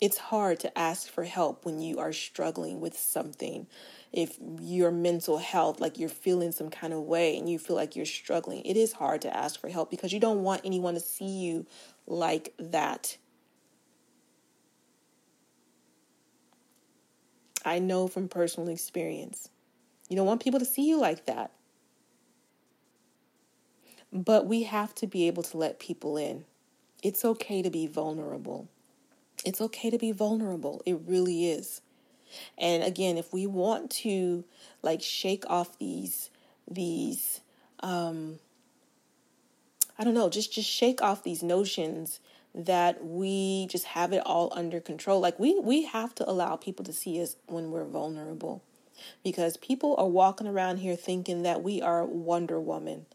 it's 0.00 0.18
hard 0.18 0.60
to 0.60 0.78
ask 0.78 1.08
for 1.08 1.24
help 1.24 1.64
when 1.64 1.80
you 1.80 1.98
are 1.98 2.12
struggling 2.12 2.80
with 2.80 2.96
something. 2.96 3.66
If 4.12 4.38
your 4.60 4.90
mental 4.90 5.38
health, 5.38 5.80
like 5.80 5.98
you're 5.98 6.08
feeling 6.08 6.52
some 6.52 6.70
kind 6.70 6.92
of 6.92 7.00
way 7.02 7.36
and 7.36 7.48
you 7.48 7.58
feel 7.58 7.76
like 7.76 7.96
you're 7.96 8.06
struggling, 8.06 8.62
it 8.62 8.76
is 8.76 8.92
hard 8.92 9.22
to 9.22 9.36
ask 9.36 9.60
for 9.60 9.68
help 9.68 9.90
because 9.90 10.12
you 10.12 10.20
don't 10.20 10.42
want 10.42 10.62
anyone 10.64 10.94
to 10.94 11.00
see 11.00 11.26
you 11.26 11.66
like 12.06 12.54
that. 12.58 13.16
I 17.64 17.80
know 17.80 18.06
from 18.06 18.28
personal 18.28 18.68
experience. 18.68 19.50
You 20.08 20.16
don't 20.16 20.26
want 20.26 20.42
people 20.42 20.60
to 20.60 20.64
see 20.64 20.88
you 20.88 20.98
like 20.98 21.26
that. 21.26 21.50
But 24.12 24.46
we 24.46 24.62
have 24.62 24.94
to 24.96 25.06
be 25.06 25.26
able 25.26 25.42
to 25.42 25.58
let 25.58 25.78
people 25.78 26.16
in. 26.16 26.44
It's 27.02 27.24
okay 27.24 27.60
to 27.62 27.68
be 27.68 27.86
vulnerable. 27.86 28.68
It's 29.44 29.60
okay 29.60 29.90
to 29.90 29.98
be 29.98 30.12
vulnerable. 30.12 30.82
It 30.84 30.98
really 31.06 31.50
is. 31.50 31.80
And 32.56 32.82
again, 32.82 33.16
if 33.16 33.32
we 33.32 33.46
want 33.46 33.90
to 34.02 34.44
like 34.82 35.02
shake 35.02 35.44
off 35.48 35.78
these 35.78 36.30
these 36.70 37.40
um 37.80 38.38
I 39.98 40.04
don't 40.04 40.14
know, 40.14 40.28
just 40.28 40.52
just 40.52 40.68
shake 40.68 41.02
off 41.02 41.22
these 41.22 41.42
notions 41.42 42.20
that 42.54 43.04
we 43.04 43.66
just 43.70 43.84
have 43.84 44.12
it 44.12 44.22
all 44.24 44.52
under 44.54 44.80
control. 44.80 45.20
Like 45.20 45.38
we 45.38 45.58
we 45.58 45.84
have 45.84 46.14
to 46.16 46.28
allow 46.28 46.56
people 46.56 46.84
to 46.84 46.92
see 46.92 47.20
us 47.22 47.36
when 47.46 47.70
we're 47.70 47.84
vulnerable. 47.84 48.62
Because 49.22 49.56
people 49.56 49.94
are 49.96 50.08
walking 50.08 50.48
around 50.48 50.78
here 50.78 50.96
thinking 50.96 51.44
that 51.44 51.62
we 51.62 51.80
are 51.80 52.04
Wonder 52.04 52.60
Woman. 52.60 53.06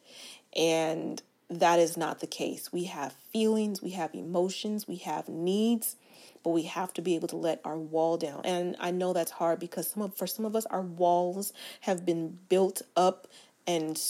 And 0.56 1.22
that 1.50 1.80
is 1.80 1.98
not 1.98 2.20
the 2.20 2.28
case. 2.28 2.72
We 2.72 2.86
have 2.86 3.14
feelings, 3.32 3.82
we 3.82 3.92
have 3.92 4.14
emotions, 4.14 4.88
we 4.88 4.98
have 4.98 5.30
needs, 5.30 5.96
but 6.44 6.52
we 6.52 6.64
have 6.64 6.94
to 6.94 7.02
be 7.02 7.16
able 7.16 7.28
to 7.30 7.36
let 7.36 7.62
our 7.64 7.78
wall 7.78 8.18
down. 8.18 8.42
And 8.44 8.76
I 8.80 8.92
know 8.92 9.14
that's 9.14 9.32
hard 9.32 9.60
because 9.60 9.88
some 9.88 10.04
of 10.04 10.16
for 10.16 10.28
some 10.28 10.46
of 10.46 10.56
us 10.56 10.66
our 10.68 10.82
walls 10.82 11.54
have 11.82 12.06
been 12.06 12.40
built 12.50 12.82
up 12.96 13.28
and 13.66 14.02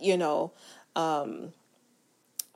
you 0.00 0.16
know 0.16 0.52
um 0.96 1.52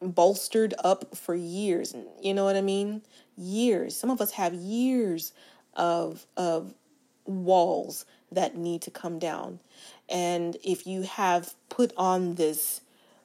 bolstered 0.02 0.74
up 0.82 1.16
for 1.16 1.34
years. 1.34 1.94
You 2.22 2.34
know 2.34 2.44
what 2.44 2.56
I 2.56 2.62
mean? 2.62 3.02
Years. 3.36 3.96
Some 3.96 4.10
of 4.10 4.20
us 4.20 4.32
have 4.32 4.54
years 4.54 5.32
of 5.74 6.26
of 6.36 6.74
walls 7.24 8.06
that 8.32 8.56
need 8.56 8.82
to 8.82 8.90
come 8.90 9.18
down. 9.18 9.60
And 10.08 10.56
if 10.64 10.86
you 10.86 11.02
have 11.02 11.54
put 11.68 11.92
on 11.96 12.34
this 12.34 12.80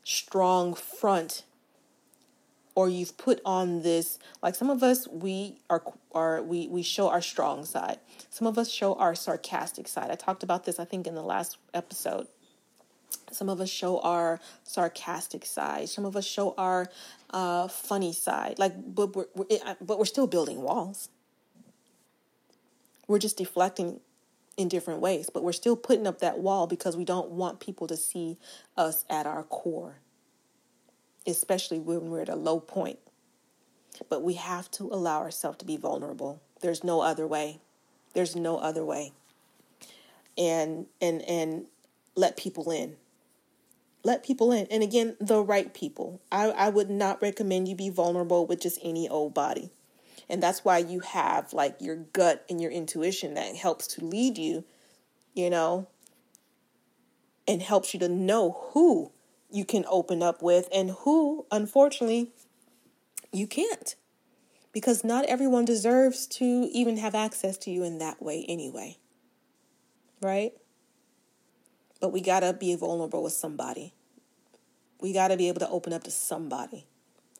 strong 0.05 0.75
front 0.75 1.43
or 2.75 2.87
you've 2.87 3.17
put 3.17 3.41
on 3.43 3.81
this 3.81 4.19
like 4.43 4.53
some 4.53 4.69
of 4.69 4.83
us 4.83 5.07
we 5.07 5.57
are 5.69 5.83
are 6.13 6.43
we 6.43 6.67
we 6.67 6.83
show 6.83 7.09
our 7.09 7.21
strong 7.21 7.65
side. 7.65 7.99
Some 8.29 8.45
of 8.45 8.57
us 8.57 8.69
show 8.69 8.93
our 8.93 9.15
sarcastic 9.15 9.87
side. 9.87 10.11
I 10.11 10.15
talked 10.15 10.43
about 10.43 10.65
this 10.65 10.79
i 10.79 10.85
think 10.85 11.07
in 11.07 11.15
the 11.15 11.23
last 11.23 11.57
episode. 11.73 12.27
Some 13.31 13.49
of 13.49 13.59
us 13.59 13.69
show 13.69 13.99
our 14.01 14.39
sarcastic 14.63 15.43
side. 15.43 15.89
Some 15.89 16.05
of 16.05 16.15
us 16.15 16.25
show 16.25 16.53
our 16.55 16.87
uh, 17.31 17.67
funny 17.67 18.13
side. 18.13 18.59
Like 18.59 18.73
but 18.93 19.15
we're, 19.15 19.25
we're 19.35 19.45
but 19.81 19.97
we're 19.97 20.05
still 20.05 20.27
building 20.27 20.61
walls. 20.61 21.09
We're 23.07 23.19
just 23.19 23.37
deflecting 23.37 24.01
in 24.57 24.67
different 24.67 25.01
ways 25.01 25.29
but 25.33 25.43
we're 25.43 25.51
still 25.51 25.75
putting 25.75 26.07
up 26.07 26.19
that 26.19 26.39
wall 26.39 26.67
because 26.67 26.95
we 26.95 27.05
don't 27.05 27.29
want 27.29 27.59
people 27.59 27.87
to 27.87 27.97
see 27.97 28.37
us 28.77 29.03
at 29.09 29.25
our 29.25 29.43
core 29.43 29.97
especially 31.27 31.79
when 31.79 32.09
we're 32.09 32.21
at 32.21 32.29
a 32.29 32.35
low 32.35 32.59
point. 32.59 32.99
But 34.09 34.23
we 34.23 34.33
have 34.33 34.69
to 34.71 34.85
allow 34.85 35.21
ourselves 35.21 35.57
to 35.59 35.65
be 35.65 35.77
vulnerable. 35.77 36.41
There's 36.61 36.83
no 36.83 37.01
other 37.01 37.25
way. 37.25 37.59
There's 38.13 38.35
no 38.35 38.57
other 38.57 38.83
way. 38.83 39.13
And 40.37 40.87
and 41.01 41.21
and 41.23 41.65
let 42.15 42.37
people 42.37 42.71
in. 42.71 42.97
Let 44.03 44.23
people 44.23 44.51
in. 44.51 44.67
And 44.69 44.83
again, 44.83 45.15
the 45.19 45.41
right 45.41 45.73
people. 45.73 46.21
I, 46.31 46.49
I 46.49 46.69
would 46.69 46.89
not 46.89 47.21
recommend 47.21 47.67
you 47.67 47.75
be 47.75 47.89
vulnerable 47.89 48.45
with 48.45 48.61
just 48.61 48.79
any 48.83 49.09
old 49.09 49.33
body. 49.33 49.71
And 50.29 50.41
that's 50.41 50.65
why 50.65 50.79
you 50.79 51.01
have 51.01 51.53
like 51.53 51.75
your 51.79 51.95
gut 51.95 52.45
and 52.49 52.59
your 52.59 52.71
intuition 52.71 53.35
that 53.35 53.55
helps 53.55 53.87
to 53.87 54.05
lead 54.05 54.37
you, 54.37 54.63
you 55.33 55.49
know, 55.49 55.87
and 57.47 57.61
helps 57.61 57.93
you 57.93 57.99
to 57.99 58.09
know 58.09 58.69
who 58.71 59.11
you 59.51 59.65
can 59.65 59.85
open 59.87 60.23
up 60.23 60.41
with 60.41 60.67
and 60.73 60.91
who, 60.91 61.45
unfortunately, 61.51 62.31
you 63.31 63.47
can't. 63.47 63.95
Because 64.73 65.03
not 65.03 65.25
everyone 65.25 65.63
deserves 65.63 66.27
to 66.27 66.67
even 66.73 66.97
have 66.97 67.15
access 67.15 67.57
to 67.59 67.71
you 67.71 67.83
in 67.83 67.99
that 67.99 68.21
way 68.21 68.45
anyway. 68.49 68.97
Right? 70.21 70.53
But 72.01 72.11
we 72.11 72.19
got 72.19 72.41
to 72.41 72.51
be 72.51 72.75
vulnerable 72.75 73.23
with 73.23 73.33
somebody. 73.33 73.93
We 74.99 75.13
got 75.13 75.29
to 75.29 75.37
be 75.37 75.47
able 75.47 75.59
to 75.59 75.69
open 75.69 75.93
up 75.93 76.03
to 76.03 76.11
somebody 76.11 76.87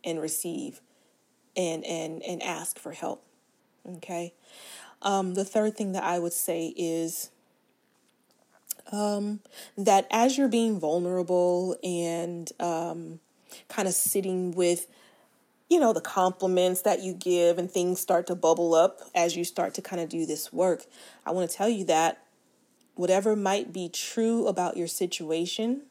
and 0.04 0.22
receive 0.22 0.82
and 1.56 1.84
and 1.86 2.22
and 2.24 2.42
ask 2.44 2.80
for 2.80 2.92
help. 2.92 3.24
Okay? 3.98 4.34
Um 5.02 5.34
the 5.34 5.46
third 5.46 5.76
thing 5.76 5.94
that 5.94 6.04
I 6.04 6.20
would 6.20 6.34
say 6.34 6.74
is 6.76 7.30
um, 8.92 9.40
that 9.78 10.08
as 10.12 10.38
you're 10.38 10.48
being 10.48 10.80
vulnerable 10.80 11.78
and 11.84 12.52
um, 12.60 13.20
kind 13.68 13.88
of 13.88 13.94
sitting 13.94 14.52
with, 14.52 14.88
you 15.70 15.80
know, 15.80 15.94
the 15.94 16.02
compliments 16.02 16.82
that 16.84 17.02
you 17.02 17.14
give 17.14 17.58
and 17.58 17.70
things 17.70 18.00
start 18.00 18.28
to 18.28 18.36
bubble 18.36 18.74
up 18.74 19.00
as 19.14 19.36
you 19.36 19.44
start 19.44 19.74
to 19.76 19.82
kind 19.82 20.02
of 20.02 20.10
do 20.10 20.26
this 20.26 20.54
work, 20.54 20.86
I 21.26 21.32
want 21.32 21.50
to 21.50 21.56
tell 21.56 21.70
you 21.70 21.86
that 21.86 22.24
whatever 22.96 23.36
might 23.36 23.74
be 23.74 23.90
true 23.90 24.48
about 24.48 24.78
your 24.78 24.88
situation, 24.88 25.84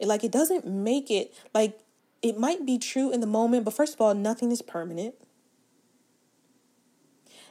it 0.00 0.08
like 0.08 0.24
it 0.24 0.32
doesn't 0.32 0.66
make 0.66 1.10
it 1.10 1.32
like 1.52 1.78
it 2.24 2.38
might 2.38 2.64
be 2.64 2.78
true 2.78 3.12
in 3.12 3.20
the 3.20 3.26
moment, 3.26 3.66
but 3.66 3.74
first 3.74 3.92
of 3.92 4.00
all, 4.00 4.14
nothing 4.14 4.50
is 4.50 4.62
permanent. 4.62 5.14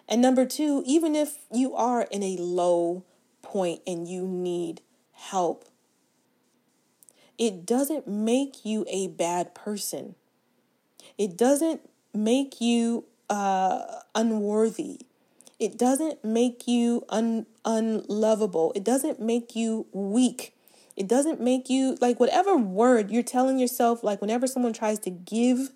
And 0.10 0.20
number 0.20 0.48
two, 0.48 0.82
even 0.88 1.16
if 1.16 1.38
you 1.52 1.76
are 1.76 2.08
in 2.10 2.24
a 2.24 2.38
low 2.38 3.04
point 3.44 3.82
and 3.86 4.08
you 4.08 4.28
need 4.28 4.82
help, 5.12 5.66
it 7.38 7.68
doesn't 7.68 8.08
make 8.08 8.66
you 8.66 8.84
a 8.90 9.10
bad 9.10 9.54
person. 9.54 10.16
It 11.20 11.38
doesn't 11.38 11.82
make 12.12 12.60
you 12.60 13.06
uh, 13.30 13.84
unworthy. 14.16 15.02
It 15.60 15.78
doesn't 15.78 16.26
make 16.26 16.68
you 16.68 17.06
un- 17.10 17.46
unlovable. 17.64 18.72
It 18.76 18.84
doesn't 18.84 19.20
make 19.20 19.56
you 19.56 19.86
weak. 19.94 20.56
It 20.96 21.08
doesn't 21.08 21.42
make 21.42 21.70
you 21.70 21.98
like 22.02 22.20
whatever 22.20 22.56
word 22.56 23.10
you're 23.10 23.24
telling 23.24 23.60
yourself, 23.60 24.04
like 24.04 24.22
whenever 24.22 24.48
someone 24.48 24.74
tries 24.74 25.00
to 25.00 25.10
give 25.10 25.72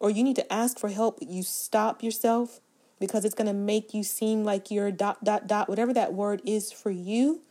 or 0.00 0.10
you 0.10 0.24
need 0.24 0.36
to 0.36 0.52
ask 0.52 0.78
for 0.78 0.88
help, 0.88 1.18
you 1.20 1.42
stop 1.42 2.02
yourself 2.02 2.60
because 3.02 3.24
it's 3.24 3.34
going 3.34 3.48
to 3.48 3.52
make 3.52 3.92
you 3.92 4.02
seem 4.04 4.44
like 4.44 4.70
you're 4.70 4.92
dot 4.92 5.24
dot 5.24 5.48
dot 5.48 5.68
whatever 5.68 5.92
that 5.92 6.12
word 6.12 6.40
is 6.44 6.70
for 6.70 6.90
you 6.90 7.42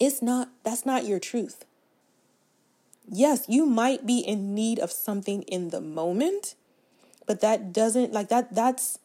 it's 0.00 0.20
not 0.20 0.50
that's 0.64 0.84
not 0.84 1.04
your 1.04 1.20
truth. 1.20 1.64
Yes 3.08 3.44
you 3.48 3.64
might 3.64 4.06
be 4.06 4.18
in 4.18 4.54
need 4.54 4.78
of 4.78 4.90
something 4.90 5.42
in 5.42 5.68
the 5.70 5.80
moment 5.80 6.56
but 7.26 7.40
that 7.40 7.72
doesn't 7.72 8.12
like 8.12 8.28
that 8.28 8.54
that's 8.54 8.98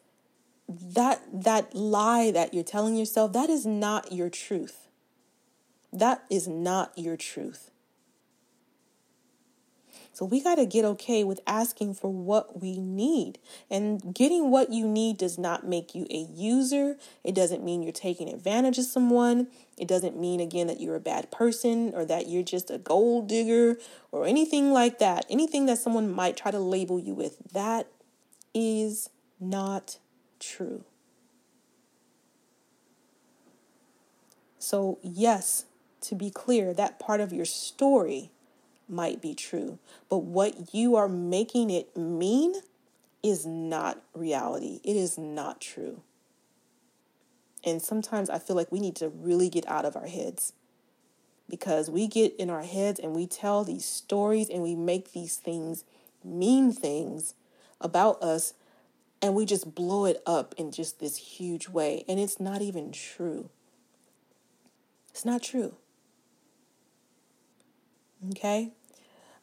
that 0.67 1.21
that 1.31 1.75
lie 1.75 2.31
that 2.31 2.53
you're 2.53 2.63
telling 2.63 2.95
yourself 2.95 3.33
that 3.33 3.49
is 3.49 3.65
not 3.65 4.11
your 4.11 4.29
truth 4.29 4.87
that 5.91 6.23
is 6.29 6.47
not 6.47 6.91
your 6.95 7.17
truth 7.17 7.71
so 10.19 10.25
we 10.25 10.41
got 10.41 10.55
to 10.55 10.65
get 10.65 10.83
okay 10.83 11.23
with 11.23 11.39
asking 11.47 11.93
for 11.93 12.11
what 12.11 12.61
we 12.61 12.77
need. 12.77 13.39
And 13.69 14.13
getting 14.13 14.51
what 14.51 14.69
you 14.69 14.85
need 14.85 15.17
does 15.17 15.37
not 15.37 15.65
make 15.65 15.95
you 15.95 16.05
a 16.09 16.17
user. 16.17 16.97
It 17.23 17.33
doesn't 17.33 17.63
mean 17.63 17.81
you're 17.81 17.93
taking 17.93 18.27
advantage 18.27 18.77
of 18.77 18.83
someone. 18.83 19.47
It 19.77 19.87
doesn't 19.87 20.19
mean, 20.19 20.41
again, 20.41 20.67
that 20.67 20.81
you're 20.81 20.97
a 20.97 20.99
bad 20.99 21.31
person 21.31 21.93
or 21.95 22.03
that 22.03 22.27
you're 22.27 22.43
just 22.43 22.69
a 22.69 22.77
gold 22.77 23.29
digger 23.29 23.77
or 24.11 24.25
anything 24.25 24.73
like 24.73 24.99
that. 24.99 25.25
Anything 25.29 25.67
that 25.67 25.77
someone 25.77 26.11
might 26.11 26.35
try 26.35 26.51
to 26.51 26.59
label 26.59 26.99
you 26.99 27.13
with. 27.13 27.37
That 27.53 27.87
is 28.53 29.09
not 29.39 29.99
true. 30.37 30.83
So, 34.57 34.99
yes, 35.01 35.63
to 36.01 36.15
be 36.15 36.29
clear, 36.29 36.73
that 36.73 36.99
part 36.99 37.19
of 37.19 37.33
your 37.33 37.45
story 37.45 38.31
might 38.87 39.21
be 39.21 39.35
true, 39.35 39.79
but 40.09 40.19
what 40.19 40.73
you 40.73 40.95
are 40.95 41.07
making 41.07 41.69
it 41.69 41.95
mean 41.95 42.55
is 43.21 43.45
not 43.45 44.01
reality. 44.13 44.79
It 44.83 44.95
is 44.95 45.17
not 45.17 45.61
true. 45.61 46.01
And 47.63 47.81
sometimes 47.81 48.29
I 48.29 48.39
feel 48.39 48.55
like 48.55 48.71
we 48.71 48.79
need 48.79 48.95
to 48.97 49.09
really 49.09 49.49
get 49.49 49.67
out 49.67 49.85
of 49.85 49.95
our 49.95 50.07
heads 50.07 50.53
because 51.49 51.89
we 51.89 52.07
get 52.07 52.35
in 52.37 52.49
our 52.49 52.63
heads 52.63 52.99
and 52.99 53.15
we 53.15 53.27
tell 53.27 53.63
these 53.63 53.85
stories 53.85 54.49
and 54.49 54.63
we 54.63 54.75
make 54.75 55.11
these 55.11 55.35
things 55.35 55.83
mean 56.23 56.71
things 56.71 57.33
about 57.81 58.21
us 58.21 58.53
and 59.21 59.35
we 59.35 59.45
just 59.45 59.75
blow 59.75 60.05
it 60.05 60.21
up 60.25 60.55
in 60.57 60.71
just 60.71 60.99
this 60.99 61.17
huge 61.17 61.67
way. 61.67 62.05
And 62.07 62.19
it's 62.19 62.39
not 62.39 62.61
even 62.61 62.91
true. 62.91 63.49
It's 65.09 65.25
not 65.25 65.43
true. 65.43 65.75
Okay? 68.31 68.71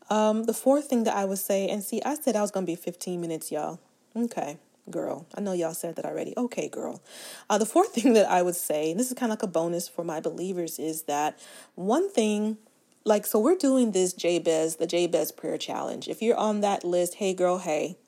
Um, 0.08 0.44
the 0.44 0.54
fourth 0.54 0.86
thing 0.86 1.04
that 1.04 1.16
I 1.16 1.24
would 1.24 1.38
say, 1.38 1.68
and 1.68 1.82
see, 1.82 2.00
I 2.04 2.14
said 2.14 2.36
I 2.36 2.42
was 2.42 2.50
going 2.50 2.64
to 2.64 2.70
be 2.70 2.76
15 2.76 3.20
minutes, 3.20 3.50
y'all. 3.50 3.80
Okay, 4.14 4.58
girl. 4.90 5.26
I 5.34 5.40
know 5.40 5.52
y'all 5.52 5.74
said 5.74 5.96
that 5.96 6.04
already. 6.04 6.32
Okay, 6.36 6.68
girl. 6.68 7.02
Uh, 7.50 7.58
the 7.58 7.66
fourth 7.66 7.88
thing 7.94 8.12
that 8.12 8.30
I 8.30 8.42
would 8.42 8.56
say, 8.56 8.90
and 8.90 9.00
this 9.00 9.08
is 9.08 9.14
kind 9.14 9.32
of 9.32 9.38
like 9.38 9.42
a 9.42 9.52
bonus 9.52 9.88
for 9.88 10.04
my 10.04 10.20
believers, 10.20 10.78
is 10.78 11.02
that 11.02 11.38
one 11.74 12.08
thing, 12.10 12.58
like, 13.04 13.26
so 13.26 13.38
we're 13.38 13.56
doing 13.56 13.92
this 13.92 14.12
Jabez, 14.12 14.76
the 14.76 14.86
Jabez 14.86 15.32
prayer 15.32 15.58
challenge. 15.58 16.08
If 16.08 16.22
you're 16.22 16.36
on 16.36 16.60
that 16.60 16.84
list, 16.84 17.16
hey, 17.16 17.34
girl, 17.34 17.58
hey, 17.58 17.98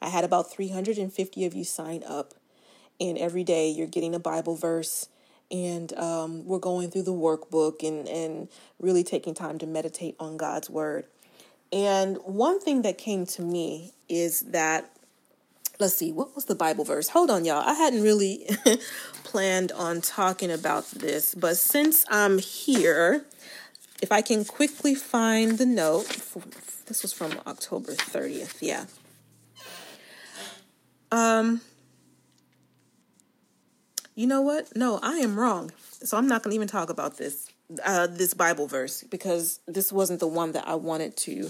I 0.00 0.10
had 0.10 0.24
about 0.24 0.50
350 0.50 1.44
of 1.44 1.54
you 1.54 1.64
sign 1.64 2.04
up, 2.06 2.34
and 3.00 3.18
every 3.18 3.42
day 3.42 3.68
you're 3.68 3.86
getting 3.88 4.14
a 4.14 4.20
Bible 4.20 4.54
verse 4.54 5.08
and 5.50 5.96
um, 5.98 6.44
we're 6.46 6.58
going 6.58 6.90
through 6.90 7.02
the 7.02 7.12
workbook 7.12 7.86
and, 7.86 8.08
and 8.08 8.48
really 8.78 9.02
taking 9.02 9.34
time 9.34 9.58
to 9.58 9.66
meditate 9.66 10.14
on 10.20 10.36
God's 10.36 10.68
word. 10.68 11.04
And 11.72 12.18
one 12.24 12.60
thing 12.60 12.82
that 12.82 12.98
came 12.98 13.26
to 13.26 13.42
me 13.42 13.92
is 14.08 14.40
that, 14.40 14.90
let's 15.78 15.94
see, 15.94 16.12
what 16.12 16.34
was 16.34 16.46
the 16.46 16.54
Bible 16.54 16.84
verse? 16.84 17.08
Hold 17.08 17.30
on, 17.30 17.44
y'all. 17.44 17.66
I 17.66 17.74
hadn't 17.74 18.02
really 18.02 18.46
planned 19.24 19.72
on 19.72 20.00
talking 20.00 20.50
about 20.50 20.90
this, 20.90 21.34
but 21.34 21.56
since 21.56 22.04
I'm 22.10 22.38
here, 22.38 23.24
if 24.00 24.12
I 24.12 24.22
can 24.22 24.44
quickly 24.44 24.94
find 24.94 25.58
the 25.58 25.66
note, 25.66 26.06
this 26.86 27.02
was 27.02 27.12
from 27.12 27.32
October 27.46 27.92
30th, 27.92 28.58
yeah. 28.60 28.86
Um, 31.10 31.62
you 34.18 34.26
know 34.26 34.42
what? 34.42 34.74
No, 34.74 34.98
I 35.00 35.18
am 35.18 35.38
wrong. 35.38 35.70
So 36.02 36.16
I'm 36.16 36.26
not 36.26 36.42
going 36.42 36.50
to 36.50 36.56
even 36.56 36.66
talk 36.66 36.90
about 36.90 37.18
this 37.18 37.52
uh, 37.84 38.08
this 38.08 38.34
Bible 38.34 38.66
verse 38.66 39.04
because 39.04 39.60
this 39.68 39.92
wasn't 39.92 40.18
the 40.18 40.26
one 40.26 40.52
that 40.52 40.66
I 40.66 40.74
wanted 40.74 41.16
to 41.18 41.48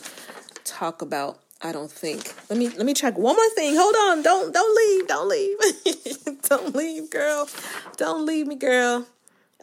talk 0.64 1.00
about. 1.00 1.38
I 1.62 1.72
don't 1.72 1.90
think. 1.90 2.35
Let 2.50 2.59
me 2.59 2.68
let 2.68 2.85
me 2.85 2.92
check 2.92 3.16
one 3.16 3.37
more 3.37 3.48
thing. 3.50 3.74
Hold 3.74 3.94
on. 3.96 4.22
Don't 4.22 4.52
don't 4.52 4.76
leave. 4.76 5.09
Don't 5.09 5.28
leave. 5.28 6.42
don't 6.42 6.76
leave, 6.76 7.11
girl. 7.11 7.48
Don't 7.96 8.26
leave 8.26 8.46
me, 8.46 8.57
girl. 8.57 9.07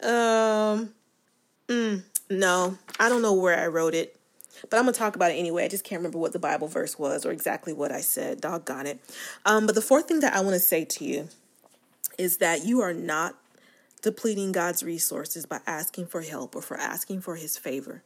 Um. 0.02 0.90
Mm, 1.68 2.02
no, 2.28 2.76
I 2.98 3.08
don't 3.08 3.22
know 3.22 3.34
where 3.34 3.58
I 3.58 3.68
wrote 3.68 3.94
it, 3.94 4.16
but 4.68 4.78
I'm 4.78 4.84
gonna 4.84 4.92
talk 4.92 5.14
about 5.14 5.30
it 5.30 5.34
anyway. 5.34 5.64
I 5.64 5.68
just 5.68 5.84
can't 5.84 6.00
remember 6.00 6.18
what 6.18 6.32
the 6.32 6.38
Bible 6.40 6.66
verse 6.66 6.98
was 6.98 7.24
or 7.24 7.30
exactly 7.30 7.72
what 7.72 7.92
I 7.92 8.00
said. 8.00 8.40
Doggone 8.40 8.86
it. 8.86 9.00
Um. 9.44 9.66
But 9.66 9.76
the 9.76 9.80
fourth 9.80 10.08
thing 10.08 10.20
that 10.20 10.34
I 10.34 10.40
want 10.40 10.54
to 10.54 10.60
say 10.60 10.84
to 10.84 11.04
you 11.04 11.28
is 12.18 12.38
that 12.38 12.64
you 12.64 12.80
are 12.80 12.94
not 12.94 13.36
depleting 14.02 14.52
God's 14.52 14.82
resources 14.82 15.46
by 15.46 15.60
asking 15.66 16.06
for 16.06 16.22
help 16.22 16.54
or 16.54 16.62
for 16.62 16.76
asking 16.76 17.20
for 17.22 17.36
his 17.36 17.56
favor. 17.56 18.02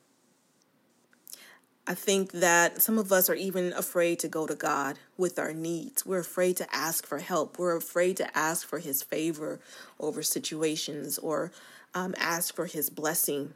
I 1.90 1.94
think 1.94 2.30
that 2.32 2.80
some 2.80 2.98
of 2.98 3.10
us 3.10 3.28
are 3.28 3.34
even 3.34 3.72
afraid 3.72 4.20
to 4.20 4.28
go 4.28 4.46
to 4.46 4.54
God 4.54 5.00
with 5.16 5.40
our 5.40 5.52
needs. 5.52 6.06
We're 6.06 6.20
afraid 6.20 6.56
to 6.58 6.74
ask 6.74 7.04
for 7.04 7.18
help. 7.18 7.58
We're 7.58 7.76
afraid 7.76 8.16
to 8.18 8.38
ask 8.38 8.64
for 8.64 8.78
His 8.78 9.02
favor 9.02 9.58
over 9.98 10.22
situations 10.22 11.18
or 11.18 11.50
um, 11.92 12.14
ask 12.16 12.54
for 12.54 12.66
His 12.66 12.90
blessing 12.90 13.54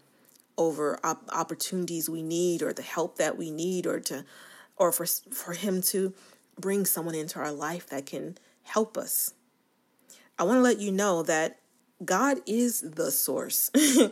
over 0.58 0.98
op- 1.04 1.28
opportunities 1.32 2.10
we 2.10 2.22
need 2.22 2.60
or 2.60 2.72
the 2.72 2.82
help 2.82 3.18
that 3.18 3.38
we 3.38 3.52
need 3.52 3.86
or 3.86 4.00
to 4.00 4.24
or 4.76 4.90
for 4.90 5.06
for 5.06 5.52
Him 5.52 5.80
to 5.82 6.12
bring 6.58 6.86
someone 6.86 7.14
into 7.14 7.38
our 7.38 7.52
life 7.52 7.88
that 7.90 8.06
can 8.06 8.36
help 8.64 8.98
us. 8.98 9.32
I 10.38 10.44
want 10.44 10.58
to 10.58 10.62
let 10.62 10.80
you 10.80 10.90
know 10.90 11.22
that 11.22 11.58
God 12.04 12.38
is 12.46 12.80
the 12.80 13.10
source. 13.10 13.70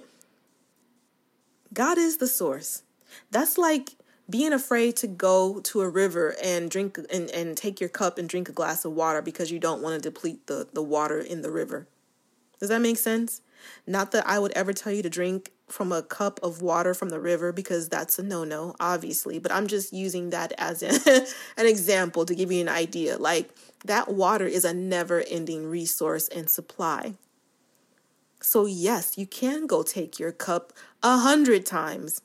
God 1.75 1.99
is 1.99 2.19
the 2.19 2.27
source. 2.27 2.83
That's 3.31 3.59
like 3.59 3.97
being 4.31 4.53
afraid 4.53 4.97
to 4.97 5.07
go 5.07 5.61
to 5.61 5.81
a 5.81 5.89
river 5.89 6.37
and 6.43 6.71
drink 6.71 6.99
and, 7.11 7.31
and 7.31 7.57
take 7.57 7.81
your 7.81 7.89
cup 7.89 8.19
and 8.19 8.29
drink 8.29 8.49
a 8.49 8.53
glass 8.53 8.85
of 8.85 8.93
water 8.93 9.21
because 9.21 9.51
you 9.51 9.59
don't 9.59 9.83
want 9.83 10.01
to 10.01 10.11
deplete 10.11 10.47
the, 10.47 10.69
the 10.73 10.83
water 10.83 11.19
in 11.19 11.43
the 11.43 11.51
river. 11.51 11.89
Does 12.61 12.69
that 12.69 12.81
make 12.81 12.99
sense? 12.99 13.41
Not 13.87 14.13
that 14.13 14.27
I 14.27 14.39
would 14.39 14.53
ever 14.53 14.73
tell 14.73 14.93
you 14.93 15.03
to 15.03 15.11
drink 15.11 15.51
from 15.73 15.91
a 15.91 16.03
cup 16.03 16.39
of 16.43 16.63
water 16.63 16.95
from 16.95 17.09
the 17.09 17.19
river 17.19 17.51
because 17.53 17.89
that's 17.89 18.19
a 18.19 18.23
no 18.23 18.45
no, 18.45 18.77
obviously. 18.79 19.39
But 19.39 19.53
I'm 19.53 19.67
just 19.67 19.93
using 19.93 20.31
that 20.31 20.53
as 20.59 20.83
a, 20.83 21.27
an 21.57 21.67
example 21.67 22.25
to 22.27 22.35
give 22.35 22.53
you 22.53 22.61
an 22.61 22.69
idea. 22.69 23.19
Like 23.19 23.51
that 23.85 24.13
water 24.13 24.47
is 24.47 24.65
a 24.65 24.75
never 24.75 25.25
ending 25.29 25.69
resource 25.69 26.29
and 26.29 26.49
supply. 26.49 27.15
So, 28.43 28.67
yes, 28.67 29.17
you 29.17 29.27
can 29.27 29.67
go 29.67 29.83
take 29.83 30.19
your 30.19 30.33
cup 30.33 30.73
a 31.03 31.19
hundred 31.19 31.65
times 31.65 32.23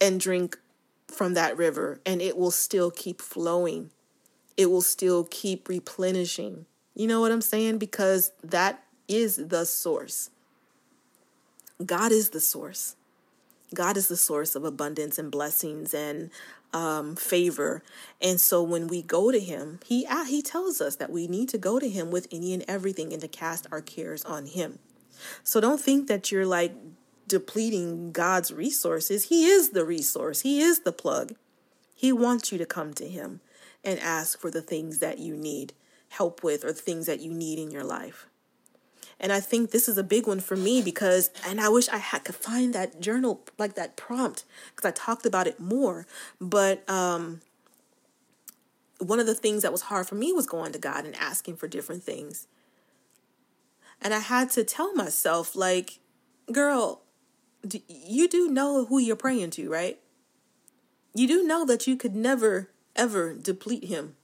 and 0.00 0.20
drink 0.20 0.58
from 1.06 1.34
that 1.34 1.56
river, 1.56 2.00
and 2.04 2.20
it 2.20 2.36
will 2.36 2.50
still 2.50 2.90
keep 2.90 3.20
flowing. 3.20 3.90
It 4.56 4.66
will 4.66 4.82
still 4.82 5.24
keep 5.24 5.68
replenishing. 5.68 6.66
You 6.94 7.06
know 7.06 7.20
what 7.20 7.30
I'm 7.30 7.40
saying? 7.40 7.78
Because 7.78 8.32
that 8.42 8.82
is 9.06 9.36
the 9.36 9.64
source. 9.64 10.30
God 11.84 12.12
is 12.12 12.30
the 12.30 12.40
source. 12.40 12.96
God 13.74 13.96
is 13.96 14.08
the 14.08 14.16
source 14.16 14.54
of 14.54 14.64
abundance 14.64 15.18
and 15.18 15.30
blessings 15.30 15.92
and 15.92 16.30
um, 16.72 17.16
favor. 17.16 17.82
And 18.20 18.40
so 18.40 18.62
when 18.62 18.86
we 18.86 19.02
go 19.02 19.30
to 19.32 19.40
Him, 19.40 19.80
He 19.84 20.06
uh, 20.06 20.24
He 20.24 20.42
tells 20.42 20.80
us 20.80 20.96
that 20.96 21.10
we 21.10 21.26
need 21.26 21.48
to 21.50 21.58
go 21.58 21.78
to 21.78 21.88
Him 21.88 22.10
with 22.10 22.28
any 22.30 22.52
and 22.52 22.64
everything 22.68 23.12
and 23.12 23.22
to 23.22 23.28
cast 23.28 23.66
our 23.72 23.80
cares 23.80 24.24
on 24.24 24.46
Him. 24.46 24.78
So 25.42 25.60
don't 25.60 25.80
think 25.80 26.08
that 26.08 26.30
you're 26.30 26.46
like 26.46 26.74
depleting 27.26 28.12
God's 28.12 28.52
resources. 28.52 29.28
He 29.28 29.46
is 29.46 29.70
the 29.70 29.84
resource, 29.84 30.42
He 30.42 30.60
is 30.60 30.80
the 30.80 30.92
plug. 30.92 31.34
He 31.94 32.12
wants 32.12 32.52
you 32.52 32.58
to 32.58 32.66
come 32.66 32.92
to 32.94 33.08
Him 33.08 33.40
and 33.82 33.98
ask 34.00 34.38
for 34.38 34.50
the 34.50 34.62
things 34.62 34.98
that 34.98 35.18
you 35.18 35.36
need 35.36 35.72
help 36.10 36.44
with 36.44 36.64
or 36.64 36.72
things 36.72 37.06
that 37.06 37.20
you 37.20 37.32
need 37.32 37.58
in 37.58 37.70
your 37.70 37.84
life. 37.84 38.28
And 39.20 39.32
I 39.32 39.40
think 39.40 39.70
this 39.70 39.88
is 39.88 39.96
a 39.96 40.02
big 40.02 40.26
one 40.26 40.40
for 40.40 40.56
me 40.56 40.82
because, 40.82 41.30
and 41.46 41.60
I 41.60 41.68
wish 41.68 41.88
I 41.88 41.98
had 41.98 42.24
could 42.24 42.34
find 42.34 42.74
that 42.74 43.00
journal, 43.00 43.42
like 43.58 43.74
that 43.74 43.96
prompt, 43.96 44.44
because 44.74 44.88
I 44.88 44.92
talked 44.92 45.24
about 45.24 45.46
it 45.46 45.60
more. 45.60 46.06
But 46.40 46.88
um, 46.90 47.40
one 48.98 49.20
of 49.20 49.26
the 49.26 49.34
things 49.34 49.62
that 49.62 49.72
was 49.72 49.82
hard 49.82 50.08
for 50.08 50.14
me 50.14 50.32
was 50.32 50.46
going 50.46 50.72
to 50.72 50.78
God 50.78 51.04
and 51.04 51.14
asking 51.16 51.56
for 51.56 51.68
different 51.68 52.02
things. 52.02 52.46
And 54.02 54.12
I 54.12 54.18
had 54.18 54.50
to 54.50 54.64
tell 54.64 54.94
myself, 54.94 55.54
like, 55.54 56.00
girl, 56.52 57.02
you 57.88 58.28
do 58.28 58.48
know 58.48 58.84
who 58.84 58.98
you're 58.98 59.16
praying 59.16 59.50
to, 59.50 59.70
right? 59.70 59.98
You 61.14 61.28
do 61.28 61.44
know 61.44 61.64
that 61.64 61.86
you 61.86 61.96
could 61.96 62.14
never, 62.14 62.70
ever 62.96 63.34
deplete 63.34 63.84
him 63.84 64.16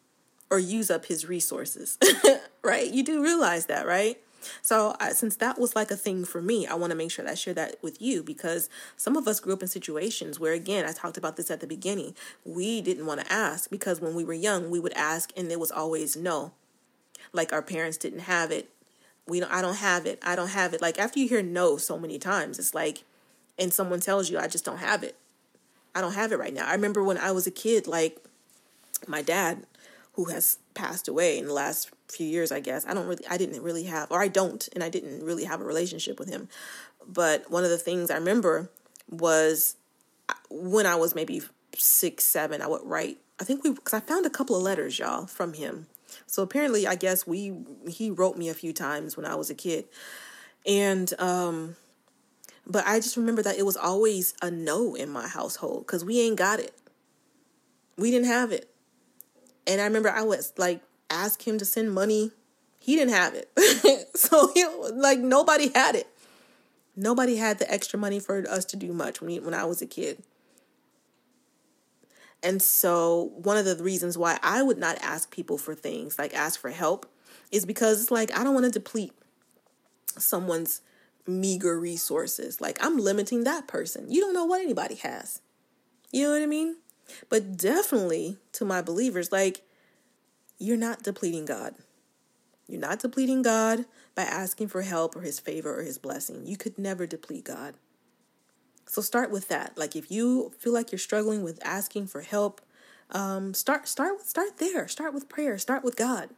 or 0.51 0.59
use 0.59 0.91
up 0.91 1.07
his 1.07 1.27
resources. 1.27 1.97
right? 2.63 2.91
You 2.93 3.05
do 3.05 3.23
realize 3.23 3.67
that, 3.67 3.87
right? 3.87 4.19
So, 4.63 4.97
uh, 5.01 5.11
since 5.11 5.37
that 5.37 5.59
was 5.59 5.77
like 5.77 5.91
a 5.91 5.97
thing 5.97 6.25
for 6.25 6.41
me, 6.41 6.67
I 6.67 6.75
want 6.75 6.91
to 6.91 6.97
make 6.97 7.11
sure 7.11 7.25
that 7.25 7.33
I 7.33 7.35
share 7.35 7.55
that 7.55 7.77
with 7.83 8.01
you 8.01 8.23
because 8.23 8.69
some 8.97 9.17
of 9.17 9.27
us 9.27 9.41
grew 9.41 9.53
up 9.53 9.63
in 9.63 9.69
situations 9.69 10.39
where, 10.39 10.53
again, 10.53 10.85
I 10.87 10.93
talked 10.93 11.17
about 11.17 11.37
this 11.37 11.51
at 11.51 11.61
the 11.61 11.67
beginning. 11.67 12.15
We 12.45 12.81
didn't 12.81 13.07
want 13.07 13.21
to 13.21 13.33
ask 13.33 13.71
because 13.71 14.01
when 14.01 14.15
we 14.15 14.25
were 14.25 14.35
young, 14.35 14.71
we 14.71 14.81
would 14.81 14.95
ask 14.95 15.33
and 15.37 15.51
it 15.51 15.61
was 15.61 15.71
always 15.71 16.17
no. 16.17 16.53
Like 17.33 17.53
our 17.53 17.63
parents 17.63 17.97
didn't 17.97 18.21
have 18.21 18.51
it. 18.51 18.71
We 19.27 19.41
don't, 19.41 19.53
I 19.53 19.63
don't 19.63 19.77
have 19.77 20.07
it. 20.07 20.19
I 20.23 20.35
don't 20.35 20.49
have 20.49 20.75
it. 20.75 20.83
Like 20.83 20.99
after 20.99 21.19
you 21.21 21.29
hear 21.29 21.43
no 21.43 21.77
so 21.77 21.99
many 21.99 22.19
times, 22.19 22.59
it's 22.59 22.75
like, 22.75 23.05
and 23.59 23.73
someone 23.73 24.01
tells 24.01 24.31
you, 24.31 24.39
I 24.39 24.49
just 24.49 24.65
don't 24.65 24.79
have 24.79 25.03
it. 25.03 25.17
I 25.95 26.01
don't 26.01 26.15
have 26.15 26.33
it 26.33 26.39
right 26.39 26.55
now. 26.55 26.67
I 26.67 26.73
remember 26.73 27.03
when 27.03 27.19
I 27.19 27.33
was 27.33 27.47
a 27.47 27.51
kid, 27.51 27.87
like 27.87 28.19
my 29.07 29.23
dad, 29.23 29.67
who 30.21 30.31
has 30.31 30.59
passed 30.75 31.09
away 31.09 31.39
in 31.39 31.47
the 31.47 31.53
last 31.55 31.91
few 32.09 32.27
years, 32.27 32.53
I 32.53 32.61
guess. 32.61 32.85
I 32.87 32.93
don't 32.93 33.07
really, 33.07 33.27
I 33.27 33.39
didn't 33.39 33.63
really 33.63 33.85
have, 33.85 34.11
or 34.11 34.21
I 34.21 34.29
don't, 34.29 34.69
and 34.75 34.85
I 34.85 34.91
didn't 34.91 35.25
really 35.25 35.45
have 35.45 35.63
a 35.63 35.65
relationship 35.65 36.19
with 36.19 36.29
him. 36.29 36.47
But 37.09 37.51
one 37.51 37.65
of 37.65 37.71
the 37.71 37.79
things 37.79 38.11
I 38.11 38.17
remember 38.17 38.71
was 39.09 39.77
uh, 40.29 40.35
when 40.51 40.85
I 40.85 40.97
was 40.97 41.15
maybe 41.15 41.41
six, 41.75 42.25
seven, 42.25 42.61
I 42.61 42.67
would 42.67 42.83
write. 42.85 43.17
I 43.41 43.45
think 43.45 43.65
we, 43.65 43.71
because 43.73 43.95
I 43.95 44.01
found 44.01 44.27
a 44.27 44.31
couple 44.31 44.55
of 44.57 44.63
letters, 44.63 44.99
y'all, 44.99 45.27
from 45.27 45.55
him. 45.55 45.87
So 46.27 46.43
apparently, 46.43 46.87
I 46.87 46.97
guess 46.97 47.27
we, 47.27 47.55
he 47.89 48.11
wrote 48.11 48.37
me 48.37 48.51
a 48.51 48.55
few 48.55 48.75
times 48.75 49.17
when 49.17 49.25
I 49.25 49.37
was 49.37 49.49
a 49.49 49.55
kid. 49.55 49.87
And, 50.67 51.19
um, 51.19 51.77
but 52.67 52.87
I 52.87 52.99
just 52.99 53.17
remember 53.17 53.43
that 53.43 53.57
it 53.57 53.65
was 53.65 53.79
always 53.79 54.35
a 54.43 54.51
no 54.51 54.95
in 54.95 55.09
my 55.09 55.29
household 55.29 55.87
because 55.87 56.05
we 56.05 56.21
ain't 56.21 56.37
got 56.37 56.61
it. 56.61 56.75
We 57.97 58.11
didn't 58.11 58.29
have 58.29 58.53
it. 58.53 58.71
And 59.71 59.81
I 59.81 59.85
remember 59.85 60.11
I 60.11 60.23
was 60.23 60.53
like, 60.57 60.83
ask 61.09 61.47
him 61.47 61.57
to 61.59 61.65
send 61.65 61.95
money. 61.95 62.33
He 62.81 62.97
didn't 62.97 63.15
have 63.15 63.35
it. 63.35 64.11
so, 64.17 64.51
he, 64.53 64.67
like, 64.93 65.21
nobody 65.21 65.71
had 65.73 65.95
it. 65.95 66.09
Nobody 66.97 67.37
had 67.37 67.61
the 67.61 67.73
extra 67.73 67.97
money 67.97 68.19
for 68.19 68.45
us 68.49 68.65
to 68.67 68.77
do 68.77 68.93
much 68.93 69.21
when, 69.21 69.31
he, 69.31 69.39
when 69.39 69.55
I 69.55 69.65
was 69.65 69.81
a 69.81 69.87
kid. 69.87 70.25
And 72.43 72.61
so, 72.61 73.31
one 73.37 73.57
of 73.57 73.65
the 73.65 73.77
reasons 73.77 74.19
why 74.19 74.41
I 74.43 74.63
would 74.63 74.79
not 74.79 74.99
ask 75.03 75.31
people 75.31 75.57
for 75.57 75.75
things, 75.75 76.19
like 76.19 76.35
ask 76.35 76.59
for 76.59 76.71
help, 76.71 77.07
is 77.53 77.65
because 77.65 78.03
it's 78.03 78.11
like 78.11 78.37
I 78.37 78.43
don't 78.43 78.55
want 78.55 78.67
to 78.67 78.73
deplete 78.73 79.13
someone's 80.19 80.81
meager 81.27 81.79
resources. 81.79 82.61
Like 82.61 82.79
I'm 82.81 82.99
limiting 82.99 83.45
that 83.45 83.69
person. 83.69 84.11
You 84.11 84.23
don't 84.23 84.35
know 84.35 84.47
what 84.47 84.63
anybody 84.63 84.97
has. 84.97 85.43
You 86.11 86.25
know 86.25 86.33
what 86.33 86.43
I 86.43 86.47
mean? 86.47 86.77
But 87.29 87.57
definitely 87.57 88.39
to 88.53 88.65
my 88.65 88.83
believers, 88.83 89.33
like 89.33 89.63
you're 90.59 90.77
not 90.77 91.03
depleting 91.03 91.45
God. 91.45 91.75
You're 92.67 92.81
not 92.81 93.01
depleting 93.01 93.43
God 93.43 93.87
by 94.15 94.23
asking 94.23 94.69
for 94.69 94.83
help 94.83 95.17
or 95.17 95.23
his 95.23 95.41
favor 95.41 95.79
or 95.79 95.83
his 95.83 95.99
blessing. 95.99 96.47
You 96.47 96.57
could 96.57 96.79
never 96.79 97.07
deplete 97.07 97.45
God. 97.45 97.75
So 98.87 99.03
start 99.03 99.31
with 99.31 99.49
that. 99.49 99.77
Like 99.77 99.97
if 99.97 100.11
you 100.11 100.53
feel 100.59 100.73
like 100.73 100.93
you're 100.93 100.99
struggling 100.99 101.43
with 101.43 101.65
asking 101.65 102.07
for 102.09 102.21
help, 102.21 102.61
um, 103.11 103.55
start 103.55 103.89
start 103.89 104.21
start 104.23 104.59
there. 104.59 104.87
Start 104.87 105.15
with 105.15 105.29
prayer. 105.29 105.59
Start 105.59 105.83
with 105.83 105.97
God. 105.97 106.31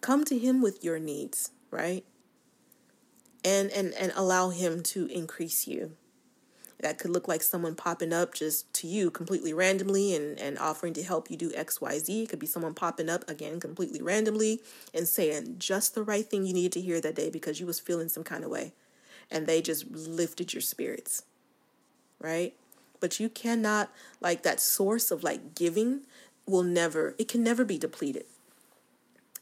Come 0.00 0.24
to 0.24 0.38
him 0.38 0.62
with 0.62 0.82
your 0.82 0.98
needs, 0.98 1.50
right? 1.70 2.04
and 3.44 3.70
and 3.70 3.92
and 3.94 4.12
allow 4.14 4.50
him 4.50 4.82
to 4.82 5.06
increase 5.06 5.66
you 5.66 5.96
that 6.82 6.98
could 6.98 7.10
look 7.10 7.26
like 7.26 7.42
someone 7.42 7.74
popping 7.74 8.12
up 8.12 8.34
just 8.34 8.72
to 8.74 8.86
you 8.86 9.10
completely 9.10 9.52
randomly 9.52 10.14
and, 10.14 10.38
and 10.38 10.58
offering 10.58 10.92
to 10.92 11.02
help 11.02 11.30
you 11.30 11.36
do 11.36 11.50
xyz 11.52 12.22
it 12.22 12.28
could 12.28 12.38
be 12.38 12.46
someone 12.46 12.74
popping 12.74 13.08
up 13.08 13.28
again 13.28 13.58
completely 13.58 14.02
randomly 14.02 14.60
and 14.92 15.08
saying 15.08 15.56
just 15.58 15.94
the 15.94 16.02
right 16.02 16.26
thing 16.26 16.44
you 16.44 16.52
needed 16.52 16.72
to 16.72 16.80
hear 16.80 17.00
that 17.00 17.14
day 17.14 17.30
because 17.30 17.58
you 17.58 17.66
was 17.66 17.80
feeling 17.80 18.08
some 18.08 18.24
kind 18.24 18.44
of 18.44 18.50
way. 18.50 18.72
And 19.30 19.46
they 19.46 19.62
just 19.62 19.90
lifted 19.90 20.52
your 20.52 20.60
spirits 20.60 21.22
right? 22.22 22.54
But 23.00 23.20
you 23.20 23.28
cannot 23.28 23.90
like 24.20 24.42
that 24.44 24.60
source 24.60 25.10
of 25.10 25.22
like 25.22 25.54
giving 25.54 26.02
will 26.46 26.62
never 26.62 27.14
it 27.18 27.28
can 27.28 27.42
never 27.42 27.64
be 27.64 27.76
depleted. 27.76 28.24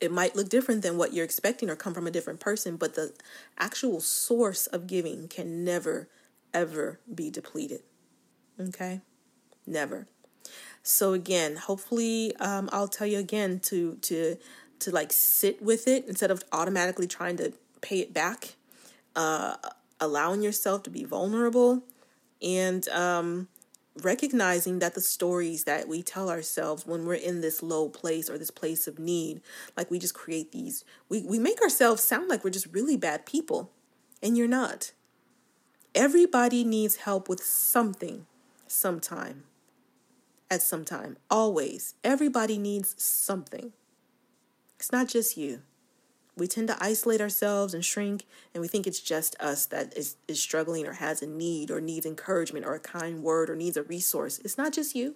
It 0.01 0.11
might 0.11 0.35
look 0.35 0.49
different 0.49 0.83
than 0.83 0.97
what 0.97 1.13
you're 1.13 1.27
expecting 1.27 1.69
or 1.69 1.77
come 1.77 1.93
from 1.93 2.07
a 2.07 2.11
different 2.11 2.41
person, 2.41 2.77
but 2.77 2.95
the 2.95 3.13
actual 3.59 4.01
source 4.01 4.67
of 4.67 4.87
giving 4.87 5.29
can 5.29 5.63
never, 5.63 6.09
ever 6.53 7.01
be 7.13 7.31
depleted. 7.31 7.83
Okay? 8.59 9.01
Never. 9.67 10.07
So 10.83 11.13
again, 11.13 11.57
hopefully, 11.57 12.35
um, 12.37 12.69
I'll 12.73 12.89
tell 12.89 13.07
you 13.07 13.19
again 13.19 13.61
to 13.65 13.97
to 13.97 14.37
to 14.81 14.91
like 14.91 15.13
sit 15.13 15.63
with 15.63 15.87
it 15.87 16.07
instead 16.09 16.31
of 16.31 16.43
automatically 16.53 17.07
trying 17.07 17.37
to 17.37 17.53
pay 17.81 18.01
it 18.01 18.13
back. 18.13 18.57
Uh, 19.15 19.57
allowing 20.01 20.43
yourself 20.43 20.83
to 20.85 20.91
be 20.91 21.05
vulnerable 21.05 21.83
and 22.41 22.89
um, 22.89 23.49
recognizing 24.03 24.79
that 24.79 24.95
the 24.95 25.01
stories 25.01 25.65
that 25.65 25.89
we 25.89 26.03
tell 26.03 26.31
ourselves 26.31 26.87
when 26.87 27.05
we're 27.05 27.15
in 27.15 27.41
this 27.41 27.63
low 27.63 27.89
place 27.89 28.31
or 28.31 28.39
this 28.39 28.51
place 28.51 28.87
of 28.87 28.99
need, 28.99 29.41
like 29.77 29.91
we 29.91 29.99
just 29.99 30.15
create 30.15 30.53
these, 30.53 30.85
we, 31.09 31.23
we 31.23 31.39
make 31.39 31.61
ourselves 31.61 32.03
sound 32.03 32.29
like 32.29 32.43
we're 32.43 32.51
just 32.51 32.73
really 32.73 32.97
bad 32.97 33.27
people, 33.27 33.71
and 34.23 34.39
you're 34.39 34.49
not. 34.49 34.93
Everybody 35.95 36.65
needs 36.65 36.97
help 36.97 37.29
with 37.29 37.43
something 37.43 38.27
sometime. 38.67 39.45
At 40.53 40.63
some 40.63 40.85
time, 40.85 41.17
always. 41.31 41.95
Everybody 42.03 42.59
needs 42.59 43.01
something. 43.01 43.73
It's 44.79 44.91
not 44.91 45.07
just 45.07 45.37
you 45.37 45.61
we 46.41 46.47
tend 46.47 46.69
to 46.69 46.83
isolate 46.83 47.21
ourselves 47.21 47.75
and 47.75 47.85
shrink 47.85 48.25
and 48.55 48.61
we 48.61 48.69
think 48.69 48.87
it's 48.87 49.01
just 49.01 49.37
us 49.41 49.67
that 49.67 49.97
is, 49.97 50.17
is 50.27 50.41
struggling 50.41 50.87
or 50.87 50.95
has 50.95 51.23
a 51.23 51.27
need 51.27 51.71
or 51.71 51.81
needs 51.81 52.07
encouragement 52.07 52.65
or 52.65 52.75
a 52.75 52.81
kind 52.81 53.23
word 53.23 53.51
or 53.51 53.57
needs 53.57 53.77
a 53.77 53.83
resource 53.83 54.39
it's 54.39 54.59
not 54.59 54.73
just 54.73 54.95
you 54.95 55.15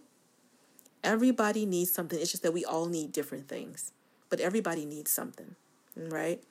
everybody 1.03 1.67
needs 1.67 1.91
something 1.91 2.21
it's 2.21 2.31
just 2.31 2.43
that 2.43 2.53
we 2.53 2.65
all 2.65 2.87
need 2.87 3.11
different 3.11 3.49
things 3.49 3.93
but 4.29 4.39
everybody 4.41 4.85
needs 4.85 5.11
something 5.11 5.57
right 5.97 6.43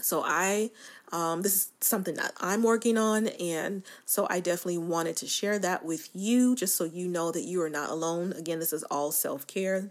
so 0.00 0.22
i 0.24 0.70
um, 1.12 1.42
this 1.42 1.54
is 1.54 1.72
something 1.80 2.14
that 2.14 2.32
i'm 2.40 2.62
working 2.62 2.96
on 2.96 3.28
and 3.28 3.82
so 4.04 4.26
i 4.30 4.40
definitely 4.40 4.78
wanted 4.78 5.16
to 5.16 5.26
share 5.26 5.58
that 5.58 5.84
with 5.84 6.08
you 6.14 6.54
just 6.54 6.76
so 6.76 6.84
you 6.84 7.08
know 7.08 7.30
that 7.32 7.42
you 7.42 7.60
are 7.60 7.70
not 7.70 7.90
alone 7.90 8.32
again 8.32 8.58
this 8.58 8.72
is 8.72 8.84
all 8.84 9.10
self-care 9.10 9.90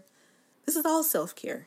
this 0.66 0.76
is 0.76 0.84
all 0.84 1.02
self-care 1.02 1.66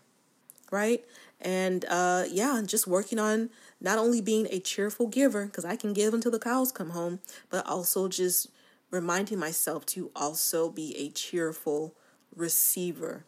right 0.72 1.06
and 1.44 1.84
uh, 1.90 2.24
yeah, 2.32 2.62
just 2.66 2.88
working 2.88 3.20
on 3.20 3.50
not 3.82 3.98
only 3.98 4.22
being 4.22 4.48
a 4.50 4.60
cheerful 4.60 5.08
giver, 5.08 5.46
because 5.46 5.66
I 5.66 5.76
can 5.76 5.92
give 5.92 6.14
until 6.14 6.32
the 6.32 6.40
cows 6.40 6.72
come 6.72 6.92
home, 6.92 7.20
but 7.50 7.68
also 7.68 8.08
just 8.08 8.48
reminding 8.90 9.40
myself 9.40 9.86
to 9.88 10.10
also 10.16 10.70
be 10.70 10.96
a 10.96 11.10
cheerful 11.10 11.96
receiver 12.34 13.26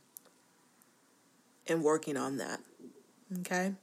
and 1.68 1.84
working 1.84 2.16
on 2.16 2.38
that. 2.38 2.62
Okay. 3.40 3.74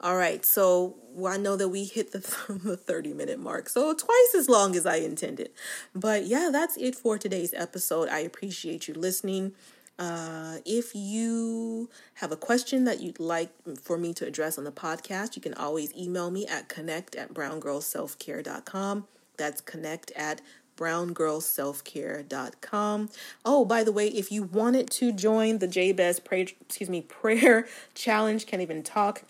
All 0.00 0.16
right. 0.16 0.44
So 0.44 0.96
I 1.26 1.36
know 1.36 1.56
that 1.56 1.68
we 1.68 1.84
hit 1.84 2.12
the, 2.12 2.18
the 2.62 2.76
30 2.76 3.14
minute 3.14 3.38
mark. 3.38 3.68
So 3.68 3.94
twice 3.94 4.34
as 4.36 4.48
long 4.48 4.76
as 4.76 4.86
I 4.86 4.96
intended. 4.96 5.50
But 5.94 6.26
yeah, 6.26 6.50
that's 6.52 6.76
it 6.76 6.94
for 6.94 7.18
today's 7.18 7.54
episode. 7.54 8.08
I 8.08 8.20
appreciate 8.20 8.88
you 8.88 8.94
listening. 8.94 9.52
Uh, 9.98 10.58
if 10.66 10.94
you 10.94 11.88
have 12.14 12.32
a 12.32 12.36
question 12.36 12.84
that 12.84 13.00
you'd 13.00 13.20
like 13.20 13.50
for 13.80 13.96
me 13.96 14.12
to 14.12 14.26
address 14.26 14.58
on 14.58 14.64
the 14.64 14.72
podcast, 14.72 15.36
you 15.36 15.42
can 15.42 15.54
always 15.54 15.96
email 15.96 16.30
me 16.30 16.46
at 16.46 16.68
connect 16.68 17.14
at 17.14 17.32
browngirlselfcare.com. 17.32 19.06
That's 19.36 19.60
connect 19.60 20.10
at 20.12 20.40
browngirlselfcare.com. 20.76 23.08
Oh, 23.44 23.64
by 23.64 23.84
the 23.84 23.92
way, 23.92 24.08
if 24.08 24.32
you 24.32 24.42
wanted 24.42 24.90
to 24.90 25.12
join 25.12 25.58
the 25.58 25.68
Jabez 25.68 26.18
prayer, 26.18 26.46
excuse 26.60 26.90
me, 26.90 27.02
prayer 27.02 27.68
challenge, 27.94 28.46
can't 28.46 28.62
even 28.62 28.82
talk, 28.82 29.22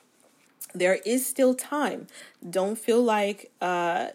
there 0.74 0.98
is 1.06 1.26
still 1.26 1.54
time. 1.54 2.06
Don't 2.48 2.78
feel 2.78 3.02
like 3.02 3.50
uh 3.60 4.08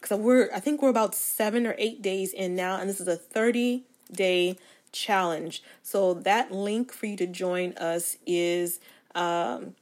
because 0.00 0.18
we're 0.18 0.48
I 0.54 0.60
think 0.60 0.80
we're 0.82 0.88
about 0.88 1.14
seven 1.14 1.66
or 1.66 1.74
eight 1.78 2.00
days 2.02 2.32
in 2.32 2.54
now, 2.54 2.78
and 2.78 2.88
this 2.88 3.00
is 3.00 3.08
a 3.08 3.16
30 3.16 3.82
day 4.12 4.56
challenge. 4.92 5.62
So 5.82 6.14
that 6.14 6.52
link 6.52 6.92
for 6.92 7.06
you 7.06 7.16
to 7.16 7.26
join 7.26 7.72
us 7.72 8.16
is 8.26 8.78
um, 9.14 9.74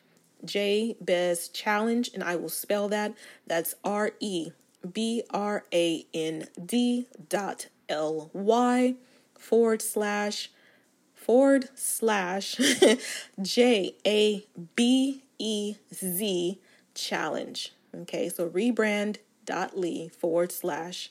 Jabez 0.46 1.50
challenge, 1.50 2.10
and 2.14 2.24
I 2.24 2.38
will 2.38 2.50
spell 2.50 2.88
that. 2.90 3.14
That's 3.46 3.76
R 3.84 4.12
E 4.20 4.52
B 4.94 5.24
R 5.32 5.66
A 5.74 6.06
N 6.14 6.48
D 6.66 7.08
dot 7.28 7.68
L 7.90 8.30
Y 8.34 8.96
forward 9.40 9.82
slash 9.82 10.52
forward 11.16 11.70
slash 11.76 12.56
J 13.42 13.96
A 14.06 14.46
B 14.76 15.24
E 15.40 15.76
Z 15.94 16.60
challenge. 16.94 17.74
Okay, 17.96 18.30
so 18.30 18.50
rebrand.ly 18.50 20.10
forward 20.10 20.52
slash 20.52 21.10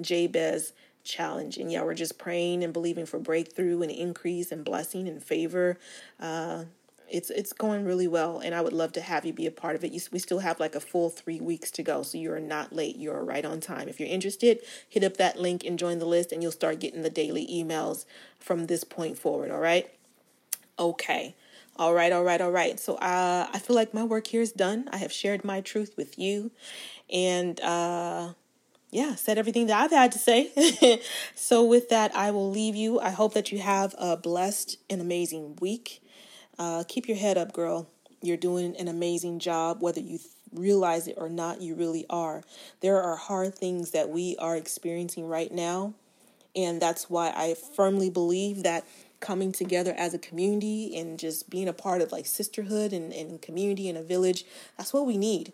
Jabez 0.00 0.72
challenge. 1.04 1.56
And 1.56 1.70
yeah, 1.70 1.82
we're 1.82 1.94
just 1.94 2.18
praying 2.18 2.64
and 2.64 2.72
believing 2.72 3.06
for 3.06 3.18
breakthrough 3.18 3.82
and 3.82 3.90
increase 3.90 4.50
and 4.50 4.64
blessing 4.64 5.08
and 5.08 5.22
favor. 5.22 5.78
Uh, 6.18 6.64
it's 7.10 7.30
it's 7.30 7.52
going 7.52 7.84
really 7.84 8.08
well, 8.08 8.38
and 8.38 8.54
I 8.54 8.60
would 8.60 8.72
love 8.72 8.92
to 8.92 9.00
have 9.00 9.24
you 9.24 9.32
be 9.32 9.46
a 9.46 9.50
part 9.50 9.76
of 9.76 9.84
it. 9.84 9.92
You, 9.92 10.00
we 10.12 10.18
still 10.18 10.40
have 10.40 10.60
like 10.60 10.74
a 10.74 10.80
full 10.80 11.10
three 11.10 11.40
weeks 11.40 11.70
to 11.72 11.82
go, 11.82 12.02
so 12.02 12.18
you're 12.18 12.40
not 12.40 12.72
late. 12.72 12.96
You're 12.96 13.22
right 13.24 13.44
on 13.44 13.60
time. 13.60 13.88
If 13.88 14.00
you're 14.00 14.08
interested, 14.08 14.60
hit 14.88 15.04
up 15.04 15.16
that 15.16 15.40
link 15.40 15.64
and 15.64 15.78
join 15.78 15.98
the 15.98 16.06
list, 16.06 16.32
and 16.32 16.42
you'll 16.42 16.52
start 16.52 16.80
getting 16.80 17.02
the 17.02 17.10
daily 17.10 17.46
emails 17.46 18.04
from 18.38 18.66
this 18.66 18.84
point 18.84 19.18
forward. 19.18 19.50
All 19.50 19.60
right. 19.60 19.90
Okay. 20.78 21.34
All 21.78 21.92
right, 21.92 22.10
all 22.10 22.24
right, 22.24 22.40
all 22.40 22.50
right. 22.50 22.80
So 22.80 22.94
uh, 22.94 23.48
I 23.52 23.58
feel 23.58 23.76
like 23.76 23.92
my 23.92 24.02
work 24.02 24.28
here 24.28 24.40
is 24.40 24.50
done. 24.50 24.88
I 24.92 24.96
have 24.96 25.12
shared 25.12 25.44
my 25.44 25.60
truth 25.60 25.94
with 25.96 26.18
you, 26.18 26.50
and 27.12 27.60
uh, 27.60 28.32
yeah, 28.90 29.14
said 29.14 29.36
everything 29.36 29.66
that 29.66 29.82
I've 29.82 29.90
had 29.90 30.10
to 30.12 30.18
say. 30.18 31.02
so 31.34 31.62
with 31.62 31.90
that, 31.90 32.16
I 32.16 32.30
will 32.30 32.50
leave 32.50 32.74
you. 32.74 32.98
I 32.98 33.10
hope 33.10 33.34
that 33.34 33.52
you 33.52 33.58
have 33.58 33.94
a 33.98 34.16
blessed 34.16 34.78
and 34.88 35.02
amazing 35.02 35.58
week. 35.60 36.02
Uh, 36.58 36.84
keep 36.88 37.08
your 37.08 37.16
head 37.16 37.36
up, 37.36 37.52
girl. 37.52 37.88
You're 38.22 38.36
doing 38.36 38.76
an 38.76 38.88
amazing 38.88 39.38
job, 39.38 39.82
whether 39.82 40.00
you 40.00 40.18
realize 40.52 41.06
it 41.06 41.16
or 41.18 41.28
not. 41.28 41.60
You 41.60 41.74
really 41.74 42.06
are. 42.08 42.42
There 42.80 43.00
are 43.00 43.16
hard 43.16 43.54
things 43.54 43.90
that 43.90 44.08
we 44.08 44.36
are 44.38 44.56
experiencing 44.56 45.28
right 45.28 45.52
now, 45.52 45.94
and 46.54 46.80
that's 46.80 47.10
why 47.10 47.32
I 47.36 47.54
firmly 47.54 48.10
believe 48.10 48.62
that 48.62 48.84
coming 49.20 49.52
together 49.52 49.94
as 49.96 50.14
a 50.14 50.18
community 50.18 50.96
and 50.96 51.18
just 51.18 51.48
being 51.48 51.68
a 51.68 51.72
part 51.72 52.00
of 52.00 52.12
like 52.12 52.26
sisterhood 52.26 52.92
and, 52.92 53.12
and 53.12 53.40
community 53.40 53.88
and 53.88 53.96
a 53.96 54.02
village 54.02 54.44
that's 54.76 54.92
what 54.92 55.06
we 55.06 55.16
need 55.16 55.52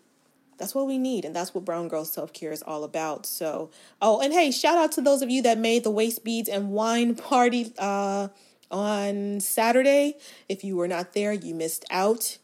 that's 0.57 0.75
what 0.75 0.85
we 0.85 0.97
need 0.97 1.23
and 1.25 1.35
that's 1.35 1.53
what 1.53 1.63
brown 1.63 1.87
girl 1.87 2.03
self-care 2.03 2.51
is 2.51 2.61
all 2.61 2.83
about 2.83 3.25
so 3.25 3.69
oh 4.01 4.19
and 4.19 4.33
hey 4.33 4.51
shout 4.51 4.77
out 4.77 4.91
to 4.91 5.01
those 5.01 5.21
of 5.21 5.29
you 5.29 5.41
that 5.41 5.57
made 5.57 5.83
the 5.83 5.91
waist 5.91 6.23
beads 6.23 6.49
and 6.49 6.71
wine 6.71 7.15
party 7.15 7.73
uh 7.79 8.27
on 8.73 9.39
saturday. 9.39 10.17
If 10.49 10.63
you 10.63 10.75
were 10.75 10.87
not 10.87 11.13
there 11.13 11.31
you 11.31 11.53
missed 11.53 11.85
out. 11.89 12.39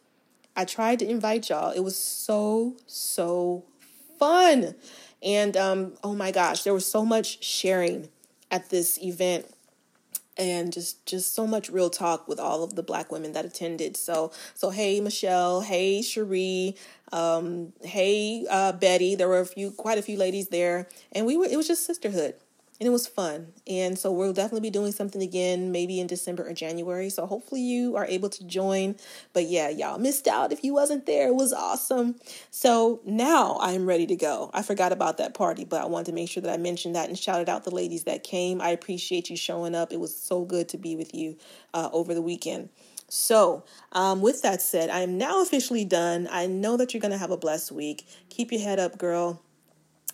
I 0.56 0.66
tried 0.66 1.00
to 1.00 1.10
invite 1.10 1.50
y'all. 1.50 1.72
It 1.72 1.82
was 1.82 1.98
so 1.98 2.78
so 2.86 3.66
fun. 4.18 4.76
And 5.22 5.58
um 5.58 5.94
oh 6.04 6.14
my 6.16 6.32
gosh 6.32 6.64
there 6.64 6.74
was 6.74 6.86
so 6.86 7.04
much 7.04 7.44
sharing 7.44 8.10
at 8.52 8.70
this 8.70 8.98
event 9.02 9.46
and 10.38 10.72
just 10.72 11.06
just 11.06 11.36
so 11.36 11.46
much 11.46 11.70
real 11.70 11.90
talk 11.90 12.28
with 12.28 12.40
all 12.40 12.64
of 12.64 12.76
the 12.76 12.84
black 12.84 13.12
women 13.12 13.34
that 13.34 13.44
attended. 13.44 13.98
So 13.98 14.32
so 14.54 14.70
hey 14.70 15.02
michelle. 15.02 15.62
Hey 15.62 16.02
cherie. 16.02 16.76
Um, 17.12 17.74
hey 17.82 18.46
uh, 18.50 18.72
betty. 18.74 19.16
There 19.16 19.28
were 19.28 19.40
a 19.40 19.46
few 19.46 19.72
quite 19.72 19.98
a 19.98 20.02
few 20.02 20.18
ladies 20.18 20.50
there. 20.50 20.88
And 21.12 21.26
we 21.26 21.36
were 21.36 21.46
it 21.46 21.58
was 21.58 21.68
just 21.68 21.86
sisterhood 21.86 22.36
and 22.80 22.88
it 22.88 22.92
was 22.92 23.08
fun. 23.08 23.48
And 23.68 24.00
so 24.00 24.12
we'll 24.12 24.32
definitely 24.32 24.62
be 24.62 24.70
doing 24.70 24.94
something 24.94 25.22
again, 25.22 25.72
maybe 25.72 26.00
in 26.00 26.08
December 26.08 26.48
or 26.48 26.54
January. 26.54 27.10
So 27.10 27.26
hopefully 27.26 27.62
you 27.62 27.98
are 27.98 28.06
able 28.06 28.30
to 28.30 28.44
join. 28.46 28.96
But 29.34 29.46
yeah, 29.48 29.68
y'all 29.68 29.98
missed 29.98 30.28
out 30.28 30.54
if 30.54 30.64
you 30.64 30.74
wasn't 30.74 31.06
there. 31.06 31.28
It 31.28 31.36
was 31.36 31.52
awesome. 31.52 32.16
So 32.52 33.02
now 33.06 33.58
I'm 33.60 33.86
ready 33.86 34.06
to 34.08 34.16
go. 34.16 34.50
I 34.54 34.62
forgot 34.62 34.94
about 34.94 35.18
that 35.18 35.34
party, 35.34 35.66
but 35.66 35.82
I 35.82 35.86
wanted 35.86 36.08
to 36.08 36.14
make 36.14 36.30
sure 36.30 36.42
that 36.42 36.54
I 36.54 36.58
mentioned 36.58 36.96
that 36.96 37.10
and 37.10 37.20
shouted 37.20 37.50
out 37.50 37.66
the 37.66 37.76
ladies 37.76 38.06
that 38.06 38.24
came. 38.24 38.62
I 38.62 38.70
appreciate 38.70 39.30
you 39.30 39.36
showing 39.36 39.76
up. 39.76 39.92
It 39.92 40.00
was 40.00 40.16
so 40.16 40.46
good 40.46 40.70
to 40.70 40.78
be 40.78 40.96
with 40.96 41.14
you 41.14 41.38
uh, 41.74 41.90
over 41.92 42.14
the 42.14 42.22
weekend. 42.22 42.70
So, 43.12 43.66
um, 43.92 44.22
with 44.22 44.44
that 44.44 44.62
said, 44.62 44.92
I 44.92 45.00
am 45.00 45.18
now 45.18 45.42
officially 45.42 45.84
done. 45.84 46.30
I 46.32 46.46
know 46.46 46.78
that 46.78 46.94
you're 46.94 47.02
going 47.02 47.12
to 47.12 47.18
have 47.18 47.32
a 47.32 47.38
blessed 47.38 47.72
week. 47.72 48.06
Keep 48.30 48.52
your 48.52 48.62
head 48.62 48.78
up, 48.78 49.00
girl 49.00 49.42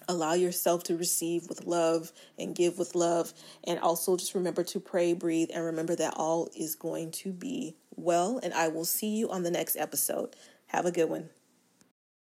allow 0.08 0.34
yourself 0.34 0.84
to 0.84 0.98
receive 0.98 1.48
with 1.50 1.66
love 1.66 2.12
and 2.38 2.56
give 2.56 2.78
with 2.78 2.96
love. 2.96 3.34
And 3.64 3.80
also 3.80 4.18
just 4.18 4.36
remember 4.36 4.64
to 4.66 4.80
pray, 4.80 5.14
breathe, 5.14 5.50
and 5.54 5.64
remember 5.64 5.96
that 5.96 6.14
all 6.16 6.50
is 6.56 6.76
going 6.76 7.12
to 7.12 7.32
be 7.32 7.76
well. 7.96 8.40
And 8.42 8.54
I 8.54 8.68
will 8.68 8.86
see 8.86 9.16
you 9.16 9.30
on 9.30 9.44
the 9.44 9.52
next 9.52 9.76
episode. 9.76 10.36
Have 10.68 10.86
a 10.86 10.92
good 10.92 11.10
one. 11.10 11.30